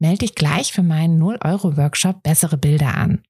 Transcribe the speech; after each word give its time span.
Melde 0.00 0.18
dich 0.18 0.34
gleich 0.34 0.72
für 0.72 0.82
meinen 0.82 1.22
0-Euro-Workshop 1.22 2.22
Bessere 2.22 2.56
Bilder 2.56 2.96
an. 2.96 3.22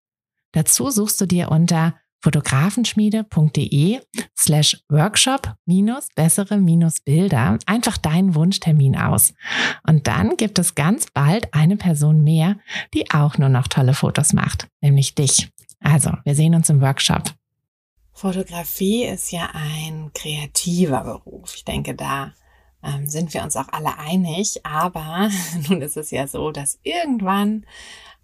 Dazu 0.52 0.90
suchst 0.90 1.20
du 1.20 1.26
dir 1.26 1.50
unter 1.50 1.94
fotografenschmiede.de 2.22 4.00
slash 4.38 4.82
workshop 4.88 5.54
minus 5.66 6.08
bessere 6.14 6.58
minus 6.58 7.00
Bilder 7.00 7.58
einfach 7.66 7.96
deinen 7.96 8.34
Wunschtermin 8.34 8.96
aus. 8.96 9.34
Und 9.86 10.06
dann 10.06 10.36
gibt 10.36 10.58
es 10.58 10.74
ganz 10.74 11.06
bald 11.12 11.52
eine 11.54 11.76
Person 11.76 12.22
mehr, 12.22 12.56
die 12.94 13.10
auch 13.10 13.38
nur 13.38 13.48
noch 13.48 13.68
tolle 13.68 13.94
Fotos 13.94 14.32
macht, 14.32 14.68
nämlich 14.80 15.14
dich. 15.14 15.50
Also, 15.80 16.12
wir 16.24 16.34
sehen 16.34 16.54
uns 16.54 16.68
im 16.68 16.80
Workshop. 16.80 17.32
Fotografie 18.12 19.04
ist 19.06 19.30
ja 19.32 19.48
ein 19.54 20.10
kreativer 20.12 21.04
Beruf. 21.04 21.54
Ich 21.56 21.64
denke, 21.64 21.94
da 21.94 22.34
ähm, 22.82 23.06
sind 23.06 23.34
wir 23.34 23.42
uns 23.42 23.56
auch 23.56 23.68
alle 23.70 23.98
einig. 23.98 24.64
Aber 24.64 25.30
nun 25.68 25.82
ist 25.82 25.96
es 25.96 26.10
ja 26.10 26.26
so, 26.26 26.50
dass 26.50 26.78
irgendwann 26.82 27.66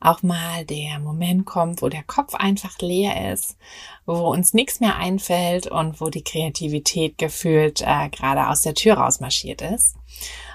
auch 0.00 0.22
mal 0.22 0.64
der 0.64 0.98
Moment 0.98 1.46
kommt, 1.46 1.80
wo 1.80 1.88
der 1.88 2.02
Kopf 2.02 2.34
einfach 2.34 2.78
leer 2.78 3.32
ist, 3.32 3.56
wo 4.04 4.30
uns 4.30 4.52
nichts 4.52 4.80
mehr 4.80 4.96
einfällt 4.96 5.66
und 5.66 6.00
wo 6.00 6.08
die 6.08 6.24
Kreativität 6.24 7.16
gefühlt 7.18 7.80
äh, 7.80 8.08
gerade 8.10 8.48
aus 8.48 8.60
der 8.60 8.74
Tür 8.74 8.94
rausmarschiert 8.94 9.62
ist. 9.62 9.96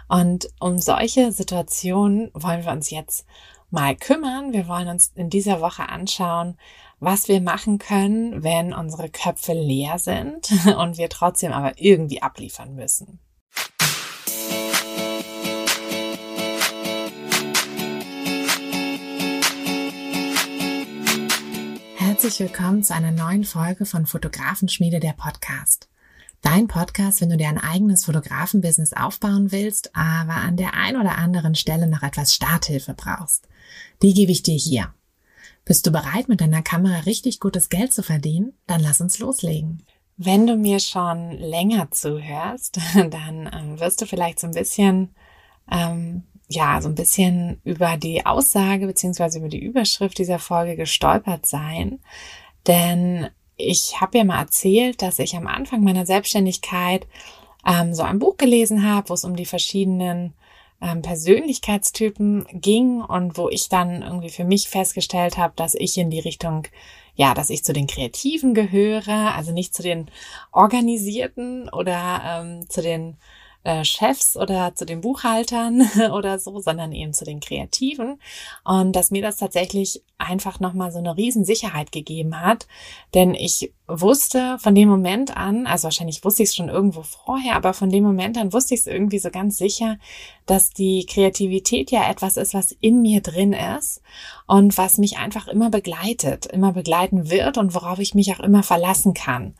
Und 0.08 0.50
um 0.60 0.78
solche 0.78 1.32
Situationen 1.32 2.30
wollen 2.34 2.66
wir 2.66 2.72
uns 2.72 2.92
jetzt 2.92 3.26
mal 3.72 3.96
kümmern. 3.96 4.54
Wir 4.54 4.68
wollen 4.68 4.90
uns 4.90 5.12
in 5.16 5.30
dieser 5.30 5.62
Woche 5.62 5.90
anschauen, 5.90 6.58
was 7.00 7.28
wir 7.28 7.42
machen 7.42 7.80
können, 7.80 8.44
wenn 8.44 8.74
unsere 8.74 9.10
Köpfe 9.10 9.54
leer 9.54 9.98
sind 9.98 10.52
und 10.78 10.98
wir 10.98 11.10
trotzdem 11.10 11.52
aber 11.52 11.74
irgendwie 11.78 12.22
abliefern 12.22 12.76
müssen. 12.76 13.20
Herzlich 22.22 22.52
willkommen 22.52 22.84
zu 22.84 22.94
einer 22.94 23.10
neuen 23.10 23.44
Folge 23.44 23.84
von 23.84 24.06
Fotografenschmiede 24.06 25.00
der 25.00 25.14
Podcast. 25.14 25.90
Dein 26.44 26.68
Podcast, 26.68 27.20
wenn 27.20 27.32
du 27.32 27.38
dir 27.38 27.48
ein 27.48 27.58
eigenes 27.58 28.06
Fotografenbusiness 28.06 28.94
aufbauen 28.94 29.52
willst, 29.52 29.96
aber 29.96 30.36
an 30.36 30.56
der 30.56 30.76
ein 30.76 30.98
oder 30.98 31.18
anderen 31.18 31.56
Stelle 31.56 31.88
noch 31.88 32.04
etwas 32.04 32.36
Starthilfe 32.36 32.94
brauchst. 32.94 33.48
Die 34.04 34.14
gebe 34.14 34.32
ich 34.32 34.44
dir 34.44 34.54
hier. 34.54 34.94
Bist 35.66 35.88
du 35.88 35.92
bereit, 35.92 36.28
mit 36.28 36.42
deiner 36.42 36.62
Kamera 36.62 37.00
richtig 37.00 37.40
gutes 37.40 37.70
Geld 37.70 37.92
zu 37.92 38.04
verdienen? 38.04 38.54
Dann 38.68 38.82
lass 38.82 39.02
uns 39.02 39.18
loslegen. 39.18 39.82
Wenn 40.16 40.46
du 40.46 40.58
mir 40.58 40.80
schon 40.80 41.32
länger 41.32 41.90
zuhörst, 41.90 42.78
dann 42.94 43.50
ähm, 43.52 43.80
wirst 43.80 44.00
du 44.00 44.06
vielleicht 44.06 44.40
so 44.40 44.46
ein 44.46 44.54
bisschen, 44.54 45.16
ähm, 45.72 46.22
ja, 46.52 46.82
so 46.82 46.90
ein 46.90 46.96
bisschen 46.96 47.62
über 47.64 47.98
die 47.98 48.26
Aussage 48.26 48.86
beziehungsweise 48.86 49.40
über 49.40 49.50
die 49.50 49.64
Überschrift 49.64 50.18
dieser 50.18 50.40
Folge 50.40 50.76
gestolpert 50.76 51.46
sein. 51.46 52.00
Denn 52.68 53.30
ich 53.58 54.02
habe 54.02 54.18
ja 54.18 54.24
mal 54.24 54.40
erzählt, 54.40 55.02
dass 55.02 55.20
ich 55.20 55.36
am 55.36 55.48
Anfang 55.48 55.84
meiner 55.84 56.06
Selbstständigkeit 56.06 57.08
ähm, 57.66 57.94
so 57.94 58.04
ein 58.04 58.20
Buch 58.20 58.38
gelesen 58.38 58.86
habe, 58.90 59.10
wo 59.10 59.14
es 59.14 59.24
um 59.24 59.36
die 59.36 59.46
verschiedenen 59.46 60.34
ähm, 60.82 61.02
Persönlichkeitstypen 61.02 62.46
ging 62.54 63.02
und 63.02 63.38
wo 63.38 63.50
ich 63.50 63.70
dann 63.70 64.02
irgendwie 64.02 64.30
für 64.30 64.44
mich 64.44 64.68
festgestellt 64.68 65.38
habe, 65.38 65.54
dass 65.56 65.76
ich 65.76 65.98
in 65.98 66.10
die 66.10 66.20
Richtung, 66.20 66.68
ja, 67.16 67.34
dass 67.34 67.50
ich 67.50 67.64
zu 67.64 67.72
den 67.72 67.88
Kreativen 67.88 68.54
gehöre, 68.54 69.36
also 69.36 69.52
nicht 69.52 69.76
zu 69.76 69.84
den 69.84 70.10
Organisierten 70.52 71.70
oder 71.70 72.22
ähm, 72.26 72.70
zu 72.70 72.82
den 72.82 73.18
äh, 73.64 73.84
Chefs 73.84 74.36
oder 74.38 74.74
zu 74.76 74.86
den 74.86 75.02
Buchhaltern 75.02 75.88
oder 76.14 76.40
so, 76.40 76.60
sondern 76.60 76.92
eben 76.94 77.14
zu 77.14 77.26
den 77.26 77.40
Kreativen. 77.40 78.20
Und 78.64 78.96
dass 78.96 79.12
mir 79.12 79.22
das 79.22 79.38
tatsächlich 79.38 80.04
einfach 80.18 80.60
nochmal 80.60 80.92
so 80.92 81.00
eine 81.00 81.18
Riesensicherheit 81.18 81.92
gegeben 81.92 82.40
hat. 82.42 82.68
Denn 83.14 83.34
ich 83.34 83.74
wusste 83.88 84.58
von 84.60 84.74
dem 84.74 84.88
Moment 84.88 85.36
an, 85.36 85.68
also 85.68 85.86
wahrscheinlich 85.86 86.24
wusste 86.24 86.44
ich 86.44 86.50
es 86.50 86.56
schon 86.56 86.70
irgendwo 86.70 87.04
vorher, 87.04 87.56
aber 87.56 87.74
von 87.74 87.90
dem 87.90 88.04
Moment 88.04 88.38
an 88.38 88.54
wusste 88.54 88.74
ich 88.74 88.82
es 88.82 88.88
irgendwie 88.88 89.20
so 89.20 89.30
ganz 89.32 89.58
sicher, 89.58 89.98
dass 90.46 90.70
die 90.70 91.06
Kreativität 91.06 91.92
ja 91.92 92.10
etwas 92.10 92.38
ist, 92.38 92.54
was 92.54 92.72
in 92.72 93.02
mir 93.02 93.22
drin 93.22 93.54
ist 93.54 94.02
und 94.48 94.78
was 94.78 94.98
mich 94.98 95.18
einfach 95.18 95.48
immer 95.48 95.70
begleitet, 95.70 96.46
immer 96.46 96.74
begleiten 96.74 97.30
wird 97.30 97.58
und 97.58 97.74
worauf 97.76 98.00
ich 98.00 98.16
mich 98.16 98.34
auch 98.34 98.40
immer 98.40 98.64
verlassen 98.64 99.14
kann. 99.14 99.56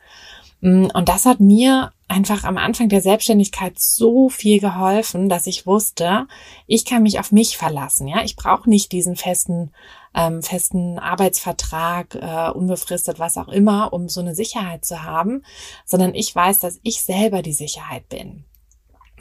Mm, 0.62 0.86
und 0.94 1.08
das 1.08 1.26
hat 1.26 1.40
mir 1.40 1.92
einfach 2.08 2.44
am 2.44 2.56
Anfang 2.56 2.88
der 2.88 3.02
Selbstständigkeit 3.02 3.78
so 3.78 4.28
viel 4.30 4.60
geholfen, 4.60 5.28
dass 5.28 5.46
ich 5.46 5.66
wusste, 5.66 6.26
ich 6.66 6.84
kann 6.84 7.02
mich 7.02 7.18
auf 7.20 7.32
mich 7.32 7.56
verlassen. 7.58 8.08
Ja, 8.08 8.22
ich 8.22 8.36
brauche 8.36 8.68
nicht 8.70 8.92
diesen 8.92 9.16
festen 9.16 9.72
ähm, 10.14 10.42
festen 10.42 10.98
Arbeitsvertrag, 10.98 12.14
äh, 12.14 12.50
unbefristet, 12.50 13.18
was 13.18 13.38
auch 13.38 13.48
immer, 13.48 13.92
um 13.92 14.08
so 14.08 14.20
eine 14.20 14.34
Sicherheit 14.34 14.84
zu 14.84 15.04
haben, 15.04 15.42
sondern 15.84 16.14
ich 16.14 16.34
weiß, 16.34 16.58
dass 16.58 16.80
ich 16.82 17.02
selber 17.02 17.42
die 17.42 17.52
Sicherheit 17.52 18.08
bin. 18.08 18.44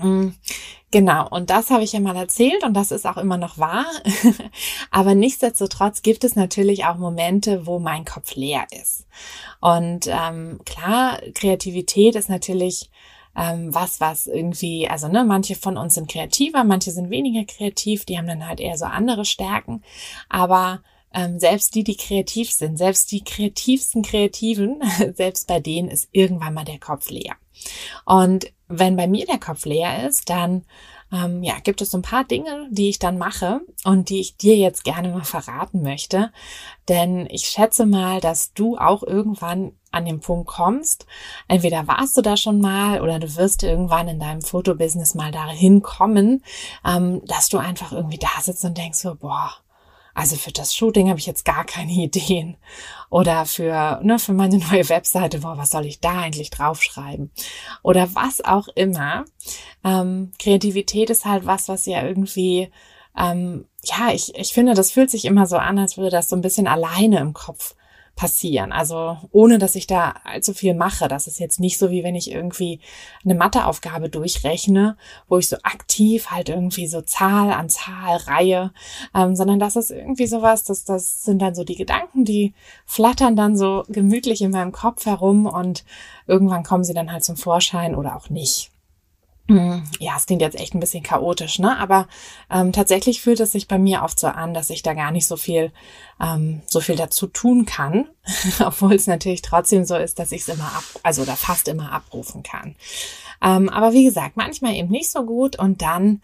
Mm, 0.01 0.33
genau, 0.91 1.27
und 1.29 1.49
das 1.49 1.69
habe 1.69 1.83
ich 1.83 1.93
ja 1.93 1.99
mal 1.99 2.15
erzählt 2.15 2.63
und 2.63 2.73
das 2.73 2.91
ist 2.91 3.05
auch 3.05 3.17
immer 3.17 3.37
noch 3.37 3.57
wahr. 3.57 3.85
Aber 4.91 5.15
nichtsdestotrotz 5.15 6.01
gibt 6.01 6.23
es 6.23 6.35
natürlich 6.35 6.85
auch 6.85 6.97
Momente, 6.97 7.65
wo 7.65 7.79
mein 7.79 8.05
Kopf 8.05 8.35
leer 8.35 8.65
ist. 8.71 9.05
Und 9.59 10.07
ähm, 10.07 10.59
klar, 10.65 11.19
Kreativität 11.33 12.15
ist 12.15 12.29
natürlich 12.29 12.89
ähm, 13.35 13.73
was, 13.73 14.01
was 14.01 14.27
irgendwie, 14.27 14.87
also 14.89 15.07
ne, 15.07 15.23
manche 15.23 15.55
von 15.55 15.77
uns 15.77 15.95
sind 15.95 16.09
kreativer, 16.09 16.63
manche 16.63 16.91
sind 16.91 17.09
weniger 17.09 17.45
kreativ, 17.45 18.05
die 18.05 18.17
haben 18.17 18.27
dann 18.27 18.47
halt 18.47 18.59
eher 18.59 18.77
so 18.77 18.85
andere 18.85 19.25
Stärken. 19.25 19.83
Aber 20.29 20.81
ähm, 21.13 21.39
selbst 21.39 21.75
die, 21.75 21.83
die 21.83 21.97
kreativ 21.97 22.51
sind, 22.51 22.77
selbst 22.77 23.11
die 23.11 23.23
kreativsten 23.23 24.01
Kreativen, 24.01 24.81
selbst 25.15 25.47
bei 25.47 25.59
denen 25.59 25.89
ist 25.89 26.09
irgendwann 26.11 26.53
mal 26.53 26.65
der 26.65 26.79
Kopf 26.79 27.09
leer. 27.09 27.35
Und 28.05 28.51
wenn 28.67 28.95
bei 28.95 29.07
mir 29.07 29.25
der 29.25 29.39
Kopf 29.39 29.65
leer 29.65 30.07
ist, 30.07 30.29
dann 30.29 30.63
ähm, 31.11 31.43
ja, 31.43 31.59
gibt 31.59 31.81
es 31.81 31.91
so 31.91 31.97
ein 31.97 32.03
paar 32.03 32.23
Dinge, 32.23 32.67
die 32.71 32.89
ich 32.89 32.99
dann 32.99 33.17
mache 33.17 33.61
und 33.83 34.09
die 34.09 34.21
ich 34.21 34.37
dir 34.37 34.55
jetzt 34.55 34.83
gerne 34.83 35.09
mal 35.09 35.25
verraten 35.25 35.81
möchte. 35.81 36.31
Denn 36.87 37.27
ich 37.29 37.47
schätze 37.47 37.85
mal, 37.85 38.21
dass 38.21 38.53
du 38.53 38.77
auch 38.77 39.03
irgendwann 39.03 39.73
an 39.91 40.05
den 40.05 40.21
Punkt 40.21 40.47
kommst. 40.47 41.05
Entweder 41.49 41.85
warst 41.87 42.15
du 42.17 42.21
da 42.21 42.37
schon 42.37 42.61
mal 42.61 43.01
oder 43.01 43.19
du 43.19 43.35
wirst 43.35 43.63
irgendwann 43.63 44.07
in 44.07 44.19
deinem 44.19 44.41
Fotobusiness 44.41 45.13
mal 45.15 45.31
dahin 45.31 45.81
kommen, 45.81 46.43
ähm, 46.85 47.21
dass 47.25 47.49
du 47.49 47.57
einfach 47.57 47.91
irgendwie 47.91 48.19
da 48.19 48.41
sitzt 48.41 48.63
und 48.63 48.77
denkst 48.77 48.99
so, 48.99 49.15
boah, 49.15 49.51
also 50.13 50.35
für 50.35 50.51
das 50.51 50.75
Shooting 50.75 51.09
habe 51.09 51.19
ich 51.19 51.25
jetzt 51.25 51.45
gar 51.45 51.65
keine 51.65 51.91
Ideen. 52.03 52.57
Oder 53.09 53.45
für, 53.45 53.99
ne, 54.03 54.19
für 54.19 54.33
meine 54.33 54.57
neue 54.57 54.87
Webseite, 54.89 55.39
boah, 55.39 55.57
was 55.57 55.69
soll 55.69 55.85
ich 55.85 55.99
da 55.99 56.21
eigentlich 56.21 56.49
draufschreiben? 56.49 57.31
Oder 57.83 58.13
was 58.15 58.43
auch 58.43 58.67
immer. 58.75 59.25
Ähm, 59.83 60.31
Kreativität 60.39 61.09
ist 61.09 61.25
halt 61.25 61.45
was, 61.45 61.67
was 61.67 61.85
ja 61.85 62.03
irgendwie, 62.03 62.71
ähm, 63.17 63.65
ja, 63.83 64.11
ich, 64.13 64.35
ich 64.35 64.53
finde, 64.53 64.73
das 64.73 64.91
fühlt 64.91 65.09
sich 65.09 65.25
immer 65.25 65.45
so 65.45 65.57
an, 65.57 65.79
als 65.79 65.97
würde 65.97 66.11
das 66.11 66.29
so 66.29 66.35
ein 66.35 66.41
bisschen 66.41 66.67
alleine 66.67 67.19
im 67.19 67.33
Kopf 67.33 67.75
passieren. 68.21 68.71
Also 68.71 69.17
ohne, 69.31 69.57
dass 69.57 69.73
ich 69.73 69.87
da 69.87 70.13
allzu 70.25 70.53
viel 70.53 70.75
mache. 70.75 71.07
Das 71.07 71.25
ist 71.25 71.39
jetzt 71.39 71.59
nicht 71.59 71.79
so, 71.79 71.89
wie 71.89 72.03
wenn 72.03 72.13
ich 72.13 72.29
irgendwie 72.29 72.79
eine 73.25 73.33
Matheaufgabe 73.33 74.09
durchrechne, 74.09 74.95
wo 75.27 75.39
ich 75.39 75.49
so 75.49 75.57
aktiv 75.63 76.29
halt 76.29 76.47
irgendwie 76.47 76.85
so 76.85 77.01
Zahl 77.01 77.51
an 77.51 77.67
Zahl 77.67 78.17
reihe, 78.17 78.73
ähm, 79.15 79.35
sondern 79.35 79.57
das 79.57 79.75
ist 79.75 79.89
irgendwie 79.89 80.27
sowas, 80.27 80.63
das, 80.63 80.85
das 80.85 81.23
sind 81.23 81.41
dann 81.41 81.55
so 81.55 81.63
die 81.63 81.75
Gedanken, 81.75 82.23
die 82.23 82.53
flattern 82.85 83.35
dann 83.35 83.57
so 83.57 83.85
gemütlich 83.87 84.43
in 84.43 84.51
meinem 84.51 84.71
Kopf 84.71 85.07
herum 85.07 85.47
und 85.47 85.83
irgendwann 86.27 86.61
kommen 86.61 86.83
sie 86.83 86.93
dann 86.93 87.11
halt 87.11 87.23
zum 87.23 87.37
Vorschein 87.37 87.95
oder 87.95 88.15
auch 88.15 88.29
nicht. 88.29 88.69
Hm, 89.51 89.83
ja, 89.99 90.13
es 90.15 90.27
klingt 90.27 90.41
jetzt 90.41 90.57
echt 90.57 90.73
ein 90.75 90.79
bisschen 90.79 91.03
chaotisch, 91.03 91.59
ne? 91.59 91.77
Aber 91.77 92.07
ähm, 92.49 92.71
tatsächlich 92.71 93.21
fühlt 93.21 93.41
es 93.41 93.51
sich 93.51 93.67
bei 93.67 93.77
mir 93.77 94.01
oft 94.01 94.17
so 94.17 94.27
an, 94.27 94.53
dass 94.53 94.69
ich 94.69 94.81
da 94.81 94.93
gar 94.93 95.11
nicht 95.11 95.27
so 95.27 95.35
viel, 95.35 95.73
ähm, 96.21 96.61
so 96.65 96.79
viel 96.79 96.95
dazu 96.95 97.27
tun 97.27 97.65
kann, 97.65 98.07
obwohl 98.65 98.93
es 98.93 99.07
natürlich 99.07 99.41
trotzdem 99.41 99.83
so 99.83 99.97
ist, 99.97 100.19
dass 100.19 100.31
ich 100.31 100.43
es 100.43 100.47
immer 100.47 100.73
ab, 100.73 100.83
also 101.03 101.23
oder 101.23 101.35
fast 101.35 101.67
immer 101.67 101.91
abrufen 101.91 102.43
kann. 102.43 102.77
Ähm, 103.41 103.67
aber 103.67 103.91
wie 103.91 104.05
gesagt, 104.05 104.37
manchmal 104.37 104.75
eben 104.75 104.89
nicht 104.89 105.11
so 105.11 105.25
gut 105.25 105.59
und 105.59 105.81
dann 105.81 106.21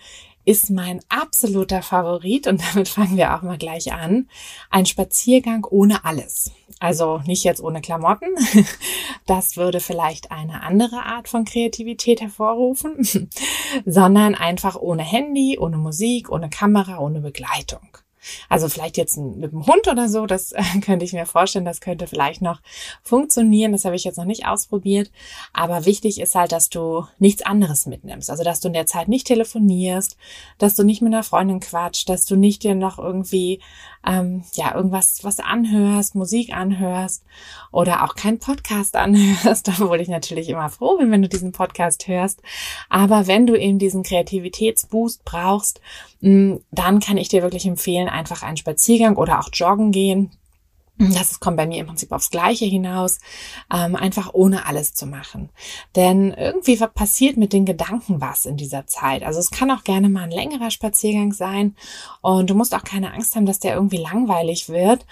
ist 0.47 0.69
mein 0.69 1.01
absoluter 1.09 1.81
Favorit 1.81 2.47
und 2.47 2.61
damit 2.73 2.87
fangen 2.87 3.17
wir 3.17 3.35
auch 3.35 3.41
mal 3.41 3.57
gleich 3.57 3.91
an. 3.91 4.29
Ein 4.69 4.85
Spaziergang 4.85 5.65
ohne 5.69 6.05
alles. 6.05 6.51
Also 6.79 7.19
nicht 7.25 7.43
jetzt 7.43 7.61
ohne 7.61 7.81
Klamotten. 7.81 8.29
Das 9.25 9.57
würde 9.57 9.81
vielleicht 9.81 10.31
eine 10.31 10.63
andere 10.63 11.03
Art 11.03 11.27
von 11.27 11.43
Kreativität 11.43 12.21
hervorrufen, 12.21 13.29
sondern 13.85 14.35
einfach 14.35 14.77
ohne 14.77 15.03
Handy, 15.03 15.57
ohne 15.59 15.77
Musik, 15.77 16.31
ohne 16.31 16.49
Kamera, 16.49 16.99
ohne 16.99 17.19
Begleitung. 17.19 17.97
Also 18.49 18.69
vielleicht 18.69 18.97
jetzt 18.97 19.17
mit 19.17 19.51
dem 19.51 19.65
Hund 19.65 19.87
oder 19.87 20.09
so, 20.09 20.25
das 20.25 20.53
könnte 20.81 21.05
ich 21.05 21.13
mir 21.13 21.25
vorstellen, 21.25 21.65
das 21.65 21.81
könnte 21.81 22.07
vielleicht 22.07 22.41
noch 22.41 22.61
funktionieren. 23.03 23.71
Das 23.71 23.85
habe 23.85 23.95
ich 23.95 24.03
jetzt 24.03 24.17
noch 24.17 24.25
nicht 24.25 24.45
ausprobiert. 24.45 25.11
Aber 25.53 25.85
wichtig 25.85 26.19
ist 26.19 26.35
halt, 26.35 26.51
dass 26.51 26.69
du 26.69 27.05
nichts 27.19 27.41
anderes 27.43 27.85
mitnimmst. 27.85 28.29
Also 28.29 28.43
dass 28.43 28.59
du 28.59 28.67
in 28.67 28.73
der 28.73 28.85
Zeit 28.85 29.07
nicht 29.07 29.27
telefonierst, 29.27 30.17
dass 30.57 30.75
du 30.75 30.83
nicht 30.83 31.01
mit 31.01 31.13
einer 31.13 31.23
Freundin 31.23 31.59
quatscht, 31.59 32.09
dass 32.09 32.25
du 32.25 32.35
nicht 32.35 32.63
dir 32.63 32.75
noch 32.75 32.99
irgendwie 32.99 33.59
ähm, 34.05 34.43
ja 34.53 34.73
irgendwas 34.73 35.23
was 35.23 35.39
anhörst, 35.39 36.15
Musik 36.15 36.53
anhörst 36.53 37.23
oder 37.71 38.03
auch 38.03 38.15
keinen 38.15 38.39
Podcast 38.39 38.95
anhörst, 38.95 39.67
obwohl 39.69 40.01
ich 40.01 40.07
natürlich 40.07 40.49
immer 40.49 40.69
froh 40.69 40.97
bin, 40.97 41.11
wenn 41.11 41.21
du 41.21 41.29
diesen 41.29 41.51
Podcast 41.51 42.07
hörst. 42.07 42.41
Aber 42.89 43.27
wenn 43.27 43.45
du 43.47 43.55
eben 43.55 43.79
diesen 43.79 44.03
Kreativitätsboost 44.03 45.23
brauchst, 45.25 45.81
dann 46.19 46.99
kann 46.99 47.17
ich 47.17 47.27
dir 47.27 47.43
wirklich 47.43 47.65
empfehlen, 47.67 48.07
einfach 48.17 48.43
einen 48.43 48.57
Spaziergang 48.57 49.15
oder 49.15 49.39
auch 49.39 49.49
joggen 49.53 49.91
gehen 49.91 50.31
das 50.99 51.39
kommt 51.39 51.57
bei 51.57 51.67
mir 51.67 51.79
im 51.79 51.85
Prinzip 51.85 52.11
aufs 52.11 52.31
Gleiche 52.31 52.65
hinaus, 52.65 53.19
ähm, 53.71 53.95
einfach 53.95 54.33
ohne 54.33 54.65
alles 54.65 54.95
zu 54.95 55.05
machen. 55.05 55.49
Denn 55.95 56.33
irgendwie 56.33 56.75
passiert 56.87 57.37
mit 57.37 57.53
den 57.53 57.65
Gedanken 57.65 58.19
was 58.19 58.45
in 58.45 58.57
dieser 58.57 58.87
Zeit. 58.87 59.23
Also 59.23 59.39
es 59.39 59.51
kann 59.51 59.69
auch 59.69 59.83
gerne 59.83 60.09
mal 60.09 60.23
ein 60.23 60.31
längerer 60.31 60.71
Spaziergang 60.71 61.33
sein 61.33 61.75
und 62.21 62.49
du 62.49 62.55
musst 62.55 62.73
auch 62.73 62.83
keine 62.83 63.13
Angst 63.13 63.35
haben, 63.35 63.45
dass 63.45 63.59
der 63.59 63.75
irgendwie 63.75 63.97
langweilig 63.97 64.69
wird, 64.69 65.05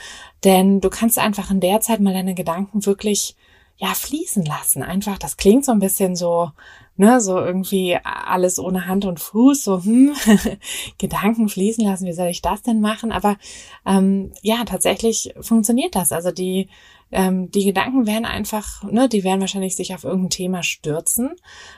denn 0.43 0.81
du 0.81 0.89
kannst 0.89 1.19
einfach 1.19 1.51
in 1.51 1.59
der 1.59 1.81
Zeit 1.81 1.99
mal 1.99 2.13
deine 2.13 2.33
Gedanken 2.33 2.85
wirklich 2.85 3.35
ja 3.77 3.93
fließen 3.93 4.45
lassen. 4.45 4.83
Einfach, 4.83 5.17
das 5.17 5.37
klingt 5.37 5.65
so 5.65 5.71
ein 5.71 5.79
bisschen 5.79 6.15
so 6.15 6.51
ne, 6.97 7.19
so 7.19 7.37
irgendwie 7.39 7.97
alles 8.03 8.59
ohne 8.59 8.87
Hand 8.87 9.05
und 9.05 9.19
Fuß, 9.19 9.63
so 9.63 9.83
hm, 9.83 10.15
Gedanken 10.97 11.49
fließen 11.49 11.85
lassen, 11.85 12.07
wie 12.07 12.13
soll 12.13 12.27
ich 12.27 12.41
das 12.41 12.61
denn 12.61 12.81
machen? 12.81 13.11
Aber 13.11 13.37
ähm, 13.85 14.31
ja, 14.41 14.63
tatsächlich 14.65 15.33
funktioniert 15.41 15.95
das. 15.95 16.11
Also 16.11 16.31
die 16.31 16.69
ähm, 17.11 17.51
die 17.51 17.65
Gedanken 17.65 18.07
werden 18.07 18.25
einfach, 18.25 18.83
ne, 18.83 19.07
die 19.07 19.23
werden 19.23 19.39
wahrscheinlich 19.39 19.75
sich 19.75 19.93
auf 19.93 20.03
irgendein 20.03 20.31
Thema 20.31 20.63
stürzen, 20.63 21.35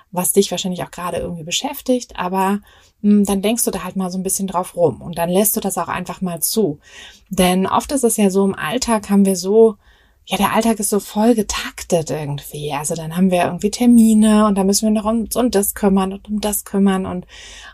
was 0.09 0.31
dich 0.31 0.51
wahrscheinlich 0.51 0.83
auch 0.83 0.91
gerade 0.91 1.17
irgendwie 1.17 1.43
beschäftigt, 1.43 2.17
aber 2.17 2.61
mh, 3.01 3.11
hm, 3.11 3.25
dann 3.25 3.41
denkst 3.41 3.65
du 3.65 3.71
da 3.71 3.83
halt 3.83 3.97
mal 3.97 4.09
so 4.09 4.17
ein 4.17 4.23
bisschen 4.23 4.47
drauf 4.47 4.75
rum 4.77 5.01
und 5.01 5.17
dann 5.17 5.29
lässt 5.29 5.55
du 5.57 5.59
das 5.59 5.77
auch 5.77 5.89
einfach 5.89 6.21
mal 6.21 6.41
zu. 6.41 6.79
Denn 7.29 7.67
oft 7.67 7.91
ist 7.91 8.05
es 8.05 8.15
ja 8.17 8.29
so, 8.29 8.45
im 8.45 8.55
Alltag 8.55 9.09
haben 9.09 9.25
wir 9.25 9.35
so 9.35 9.75
ja, 10.29 10.35
der 10.35 10.53
Alltag 10.53 10.77
ist 10.81 10.89
so 10.89 10.99
voll 10.99 11.35
getaktet 11.35 12.09
irgendwie. 12.11 12.73
Also 12.73 12.95
dann 12.95 13.15
haben 13.15 13.31
wir 13.31 13.45
irgendwie 13.45 13.71
Termine 13.71 14.45
und 14.45 14.57
da 14.57 14.65
müssen 14.65 14.87
wir 14.87 15.01
noch 15.01 15.09
um, 15.09 15.29
um 15.33 15.51
das 15.51 15.73
kümmern 15.73 16.11
und 16.11 16.27
um 16.27 16.41
das 16.41 16.65
kümmern 16.65 17.05
und, 17.05 17.25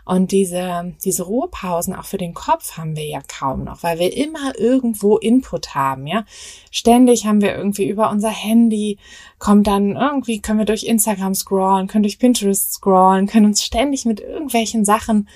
und 0.04 0.30
diese, 0.30 0.94
diese 1.04 1.24
Ruhepausen 1.24 1.96
auch 1.96 2.04
für 2.04 2.16
den 2.16 2.32
Kopf 2.32 2.76
haben 2.76 2.94
wir 2.94 3.06
ja 3.06 3.20
kaum 3.26 3.64
noch, 3.64 3.82
weil 3.82 3.98
wir 3.98 4.16
immer 4.16 4.56
irgendwo 4.56 5.16
Input 5.16 5.74
haben, 5.74 6.06
ja. 6.06 6.24
Ständig 6.70 7.26
haben 7.26 7.40
wir 7.40 7.56
irgendwie 7.56 7.88
über 7.88 8.08
unser 8.10 8.30
Handy, 8.30 8.98
kommt 9.40 9.66
dann 9.66 9.96
irgendwie, 9.96 10.40
können 10.40 10.60
wir 10.60 10.66
durch 10.66 10.84
Instagram 10.84 11.34
scrollen, 11.34 11.88
können 11.88 12.04
durch 12.04 12.20
Pinterest 12.20 12.74
scrollen, 12.74 13.26
können 13.26 13.46
uns 13.46 13.64
ständig 13.64 14.04
mit 14.04 14.20
irgendwelchen 14.20 14.84
Sachen 14.84 15.28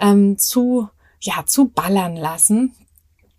ähm, 0.00 0.38
zu, 0.38 0.88
ja, 1.20 1.46
zu 1.46 1.68
ballern 1.68 2.16
lassen 2.16 2.74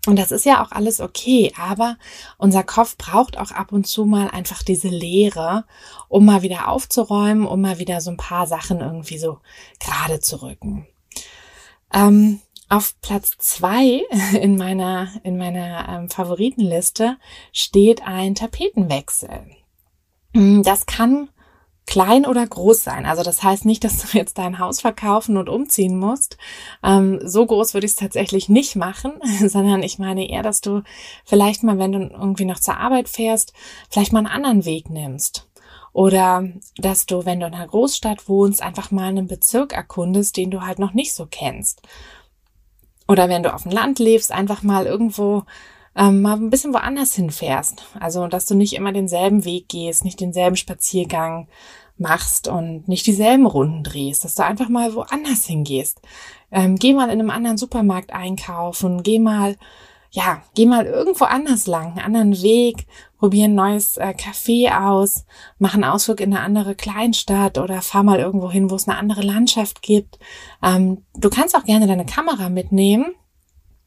und 0.07 0.17
das 0.17 0.31
ist 0.31 0.45
ja 0.45 0.63
auch 0.63 0.71
alles 0.71 0.99
okay, 0.99 1.53
aber 1.57 1.97
unser 2.37 2.63
Kopf 2.63 2.97
braucht 2.97 3.37
auch 3.37 3.51
ab 3.51 3.71
und 3.71 3.85
zu 3.87 4.05
mal 4.05 4.29
einfach 4.29 4.63
diese 4.63 4.87
Leere, 4.87 5.65
um 6.07 6.25
mal 6.25 6.41
wieder 6.41 6.67
aufzuräumen, 6.67 7.45
um 7.47 7.61
mal 7.61 7.79
wieder 7.79 8.01
so 8.01 8.11
ein 8.11 8.17
paar 8.17 8.47
Sachen 8.47 8.81
irgendwie 8.81 9.17
so 9.17 9.39
gerade 9.79 10.19
zu 10.19 10.41
rücken. 10.41 10.87
Ähm, 11.93 12.41
auf 12.69 12.99
Platz 13.01 13.37
zwei 13.37 14.01
in 14.41 14.57
meiner, 14.57 15.09
in 15.23 15.37
meiner 15.37 15.87
ähm, 15.89 16.09
Favoritenliste 16.09 17.17
steht 17.51 18.01
ein 18.05 18.35
Tapetenwechsel. 18.35 19.45
Das 20.33 20.85
kann 20.85 21.29
klein 21.85 22.25
oder 22.25 22.45
groß 22.45 22.83
sein. 22.83 23.05
Also 23.05 23.23
das 23.23 23.43
heißt 23.43 23.65
nicht, 23.65 23.83
dass 23.83 23.97
du 23.97 24.17
jetzt 24.17 24.37
dein 24.37 24.59
Haus 24.59 24.81
verkaufen 24.81 25.37
und 25.37 25.49
umziehen 25.49 25.97
musst. 25.97 26.37
Ähm, 26.83 27.19
so 27.23 27.45
groß 27.45 27.73
würde 27.73 27.85
ich 27.85 27.91
es 27.91 27.97
tatsächlich 27.97 28.49
nicht 28.49 28.75
machen, 28.75 29.13
sondern 29.47 29.83
ich 29.83 29.99
meine 29.99 30.29
eher, 30.29 30.43
dass 30.43 30.61
du 30.61 30.81
vielleicht 31.25 31.63
mal, 31.63 31.77
wenn 31.77 31.91
du 31.91 31.99
irgendwie 31.99 32.45
noch 32.45 32.59
zur 32.59 32.77
Arbeit 32.77 33.09
fährst, 33.09 33.53
vielleicht 33.89 34.13
mal 34.13 34.19
einen 34.19 34.27
anderen 34.27 34.65
Weg 34.65 34.89
nimmst. 34.89 35.47
Oder 35.93 36.49
dass 36.77 37.05
du, 37.05 37.25
wenn 37.25 37.39
du 37.39 37.45
in 37.45 37.53
einer 37.53 37.67
Großstadt 37.67 38.27
wohnst, 38.27 38.61
einfach 38.61 38.91
mal 38.91 39.07
einen 39.07 39.27
Bezirk 39.27 39.71
erkundest, 39.71 40.35
den 40.35 40.51
du 40.51 40.61
halt 40.61 40.77
noch 40.77 40.93
nicht 40.93 41.13
so 41.13 41.25
kennst. 41.29 41.81
Oder 43.07 43.29
wenn 43.29 43.43
du 43.43 43.53
auf 43.53 43.63
dem 43.63 43.71
Land 43.71 43.99
lebst, 43.99 44.31
einfach 44.31 44.63
mal 44.63 44.87
irgendwo 44.87 45.43
ähm, 45.95 46.21
mal 46.21 46.35
ein 46.35 46.49
bisschen 46.49 46.73
woanders 46.73 47.15
hinfährst. 47.15 47.85
Also, 47.99 48.27
dass 48.27 48.45
du 48.45 48.55
nicht 48.55 48.73
immer 48.73 48.91
denselben 48.91 49.45
Weg 49.45 49.69
gehst, 49.69 50.03
nicht 50.03 50.19
denselben 50.19 50.57
Spaziergang 50.57 51.47
machst 51.97 52.47
und 52.47 52.87
nicht 52.87 53.07
dieselben 53.07 53.45
Runden 53.45 53.83
drehst, 53.83 54.25
dass 54.25 54.35
du 54.35 54.43
einfach 54.43 54.69
mal 54.69 54.93
woanders 54.93 55.45
hingehst. 55.45 56.01
Ähm, 56.51 56.75
geh 56.75 56.93
mal 56.93 57.05
in 57.05 57.19
einem 57.19 57.29
anderen 57.29 57.57
Supermarkt 57.57 58.11
einkaufen, 58.11 59.01
geh 59.03 59.19
mal, 59.19 59.55
ja, 60.11 60.41
geh 60.55 60.65
mal 60.65 60.85
irgendwo 60.85 61.25
anders 61.25 61.67
lang, 61.67 61.91
einen 61.91 61.99
anderen 61.99 62.41
Weg, 62.41 62.85
probier 63.17 63.45
ein 63.45 63.55
neues 63.55 63.97
äh, 63.97 64.13
Café 64.17 64.87
aus, 64.87 65.25
mach 65.57 65.73
einen 65.73 65.85
Ausflug 65.85 66.19
in 66.19 66.33
eine 66.33 66.43
andere 66.43 66.75
Kleinstadt 66.75 67.57
oder 67.57 67.81
fahr 67.81 68.03
mal 68.03 68.19
irgendwo 68.19 68.51
hin, 68.51 68.69
wo 68.69 68.75
es 68.75 68.87
eine 68.87 68.97
andere 68.97 69.21
Landschaft 69.21 69.81
gibt. 69.81 70.19
Ähm, 70.61 71.05
du 71.15 71.29
kannst 71.29 71.55
auch 71.55 71.63
gerne 71.63 71.87
deine 71.87 72.05
Kamera 72.05 72.49
mitnehmen 72.49 73.15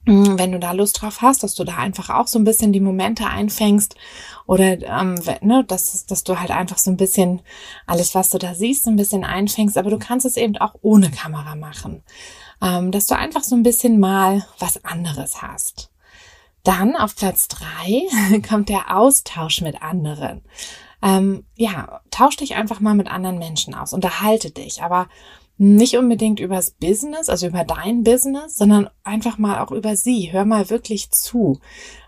wenn 0.08 0.52
du 0.52 0.58
da 0.58 0.72
Lust 0.72 1.02
drauf 1.02 1.20
hast, 1.20 1.42
dass 1.42 1.54
du 1.54 1.64
da 1.64 1.76
einfach 1.76 2.08
auch 2.08 2.26
so 2.26 2.38
ein 2.38 2.44
bisschen 2.44 2.72
die 2.72 2.80
Momente 2.80 3.26
einfängst 3.26 3.94
oder 4.46 4.80
ähm, 4.80 5.20
ne, 5.42 5.64
dass, 5.64 6.06
dass 6.06 6.24
du 6.24 6.40
halt 6.40 6.50
einfach 6.50 6.78
so 6.78 6.90
ein 6.90 6.96
bisschen 6.96 7.42
alles, 7.86 8.14
was 8.14 8.30
du 8.30 8.38
da 8.38 8.54
siehst, 8.54 8.84
so 8.84 8.90
ein 8.90 8.96
bisschen 8.96 9.24
einfängst, 9.24 9.76
aber 9.76 9.90
du 9.90 9.98
kannst 9.98 10.24
es 10.24 10.36
eben 10.38 10.56
auch 10.56 10.74
ohne 10.80 11.10
Kamera 11.10 11.56
machen, 11.56 12.02
ähm, 12.62 12.90
dass 12.90 13.06
du 13.06 13.16
einfach 13.16 13.44
so 13.44 13.54
ein 13.54 13.62
bisschen 13.62 14.00
mal 14.00 14.46
was 14.58 14.84
anderes 14.84 15.42
hast. 15.42 15.90
Dann 16.64 16.96
auf 16.96 17.14
Platz 17.14 17.48
drei 17.48 18.40
kommt 18.48 18.70
der 18.70 18.96
Austausch 18.96 19.60
mit 19.60 19.82
anderen. 19.82 20.42
Ähm, 21.02 21.44
ja, 21.54 22.00
tausch 22.10 22.36
dich 22.36 22.56
einfach 22.56 22.80
mal 22.80 22.94
mit 22.94 23.08
anderen 23.08 23.38
Menschen 23.38 23.74
aus, 23.74 23.92
unterhalte 23.92 24.50
dich, 24.50 24.82
aber 24.82 25.08
nicht 25.58 25.96
unbedingt 25.96 26.38
übers 26.38 26.70
Business, 26.70 27.28
also 27.28 27.48
über 27.48 27.64
dein 27.64 28.04
Business, 28.04 28.56
sondern 28.56 28.88
einfach 29.02 29.38
mal 29.38 29.60
auch 29.60 29.72
über 29.72 29.96
sie. 29.96 30.32
Hör 30.32 30.44
mal 30.44 30.70
wirklich 30.70 31.10
zu. 31.10 31.58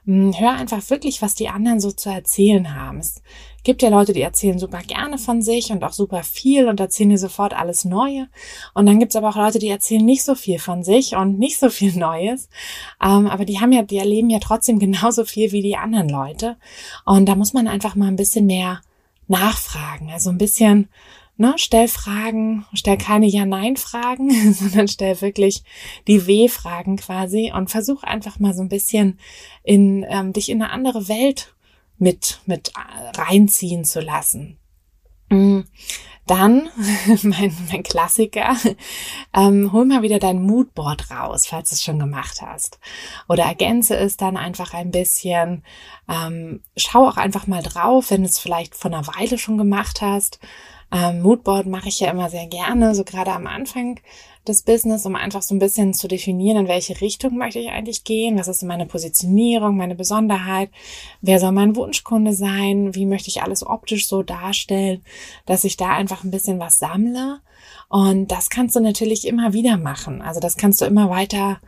Hm, 0.04 0.32
hör 0.38 0.52
einfach 0.52 0.88
wirklich, 0.88 1.20
was 1.20 1.34
die 1.34 1.48
anderen 1.48 1.80
so 1.80 1.90
zu 1.90 2.10
erzählen 2.10 2.76
haben. 2.76 2.98
Es 2.98 3.22
gibt 3.64 3.82
ja 3.82 3.88
Leute, 3.88 4.12
die 4.12 4.22
erzählen 4.22 4.60
super 4.60 4.80
gerne 4.86 5.18
von 5.18 5.42
sich 5.42 5.72
und 5.72 5.82
auch 5.82 5.92
super 5.92 6.22
viel 6.22 6.68
und 6.68 6.78
erzählen 6.78 7.10
dir 7.10 7.18
sofort 7.18 7.52
alles 7.52 7.84
Neue. 7.84 8.28
Und 8.72 8.86
dann 8.86 9.00
gibt's 9.00 9.16
aber 9.16 9.30
auch 9.30 9.36
Leute, 9.36 9.58
die 9.58 9.68
erzählen 9.68 10.04
nicht 10.04 10.24
so 10.24 10.36
viel 10.36 10.60
von 10.60 10.84
sich 10.84 11.16
und 11.16 11.40
nicht 11.40 11.58
so 11.58 11.70
viel 11.70 11.92
Neues. 11.98 12.48
Ähm, 13.02 13.26
aber 13.26 13.44
die 13.44 13.60
haben 13.60 13.72
ja, 13.72 13.82
die 13.82 13.98
erleben 13.98 14.30
ja 14.30 14.38
trotzdem 14.38 14.78
genauso 14.80 15.24
viel 15.24 15.50
wie 15.50 15.62
die 15.62 15.76
anderen 15.76 16.08
Leute. 16.08 16.56
Und 17.04 17.26
da 17.26 17.34
muss 17.34 17.52
man 17.52 17.66
einfach 17.66 17.96
mal 17.96 18.06
ein 18.06 18.16
bisschen 18.16 18.46
mehr 18.46 18.80
nachfragen. 19.26 20.10
Also 20.12 20.30
ein 20.30 20.38
bisschen 20.38 20.88
Ne, 21.40 21.54
stell 21.56 21.88
Fragen, 21.88 22.66
stell 22.74 22.98
keine 22.98 23.24
Ja-Nein-Fragen, 23.24 24.52
sondern 24.52 24.88
stell 24.88 25.22
wirklich 25.22 25.64
die 26.06 26.26
W-Fragen 26.26 26.98
quasi 26.98 27.50
und 27.56 27.70
versuch 27.70 28.02
einfach 28.02 28.38
mal 28.38 28.52
so 28.52 28.60
ein 28.60 28.68
bisschen 28.68 29.18
in 29.62 30.04
ähm, 30.10 30.34
dich 30.34 30.50
in 30.50 30.60
eine 30.60 30.70
andere 30.70 31.08
Welt 31.08 31.54
mit 31.96 32.40
mit 32.44 32.72
äh, 32.76 33.18
reinziehen 33.18 33.86
zu 33.86 34.00
lassen. 34.00 34.58
Mm, 35.30 35.60
dann, 36.26 36.68
mein, 37.22 37.56
mein 37.72 37.84
Klassiker, 37.84 38.54
ähm, 39.34 39.72
hol 39.72 39.86
mal 39.86 40.02
wieder 40.02 40.18
dein 40.18 40.42
Moodboard 40.42 41.10
raus, 41.10 41.46
falls 41.46 41.70
du 41.70 41.74
es 41.76 41.82
schon 41.82 41.98
gemacht 41.98 42.42
hast. 42.42 42.78
Oder 43.30 43.44
ergänze 43.44 43.96
es 43.96 44.18
dann 44.18 44.36
einfach 44.36 44.74
ein 44.74 44.90
bisschen. 44.90 45.64
Ähm, 46.06 46.62
schau 46.76 47.08
auch 47.08 47.16
einfach 47.16 47.46
mal 47.46 47.62
drauf, 47.62 48.10
wenn 48.10 48.24
du 48.24 48.28
es 48.28 48.38
vielleicht 48.38 48.74
vor 48.74 48.92
einer 48.92 49.06
Weile 49.06 49.38
schon 49.38 49.56
gemacht 49.56 50.02
hast 50.02 50.38
Ähm, 50.92 51.22
Moodboard 51.22 51.66
mache 51.66 51.88
ich 51.88 52.00
ja 52.00 52.10
immer 52.10 52.30
sehr 52.30 52.46
gerne, 52.46 52.94
so 52.94 53.04
gerade 53.04 53.32
am 53.32 53.46
Anfang 53.46 54.00
des 54.48 54.62
Business, 54.62 55.06
um 55.06 55.14
einfach 55.16 55.42
so 55.42 55.54
ein 55.54 55.58
bisschen 55.58 55.94
zu 55.94 56.08
definieren, 56.08 56.56
in 56.56 56.68
welche 56.68 57.00
Richtung 57.00 57.36
möchte 57.36 57.58
ich 57.58 57.70
eigentlich 57.70 58.04
gehen, 58.04 58.38
was 58.38 58.48
ist 58.48 58.62
meine 58.62 58.86
Positionierung, 58.86 59.76
meine 59.76 59.94
Besonderheit, 59.94 60.70
wer 61.20 61.38
soll 61.38 61.52
mein 61.52 61.76
Wunschkunde 61.76 62.32
sein, 62.32 62.94
wie 62.94 63.06
möchte 63.06 63.28
ich 63.28 63.42
alles 63.42 63.64
optisch 63.64 64.08
so 64.08 64.22
darstellen, 64.22 65.04
dass 65.46 65.64
ich 65.64 65.76
da 65.76 65.90
einfach 65.90 66.24
ein 66.24 66.30
bisschen 66.30 66.58
was 66.58 66.78
sammle. 66.78 67.40
Und 67.88 68.28
das 68.28 68.50
kannst 68.50 68.74
du 68.76 68.80
natürlich 68.80 69.26
immer 69.26 69.52
wieder 69.52 69.76
machen. 69.76 70.22
Also 70.22 70.40
das 70.40 70.56
kannst 70.56 70.80
du 70.80 70.86
immer 70.86 71.10
weiter 71.10 71.60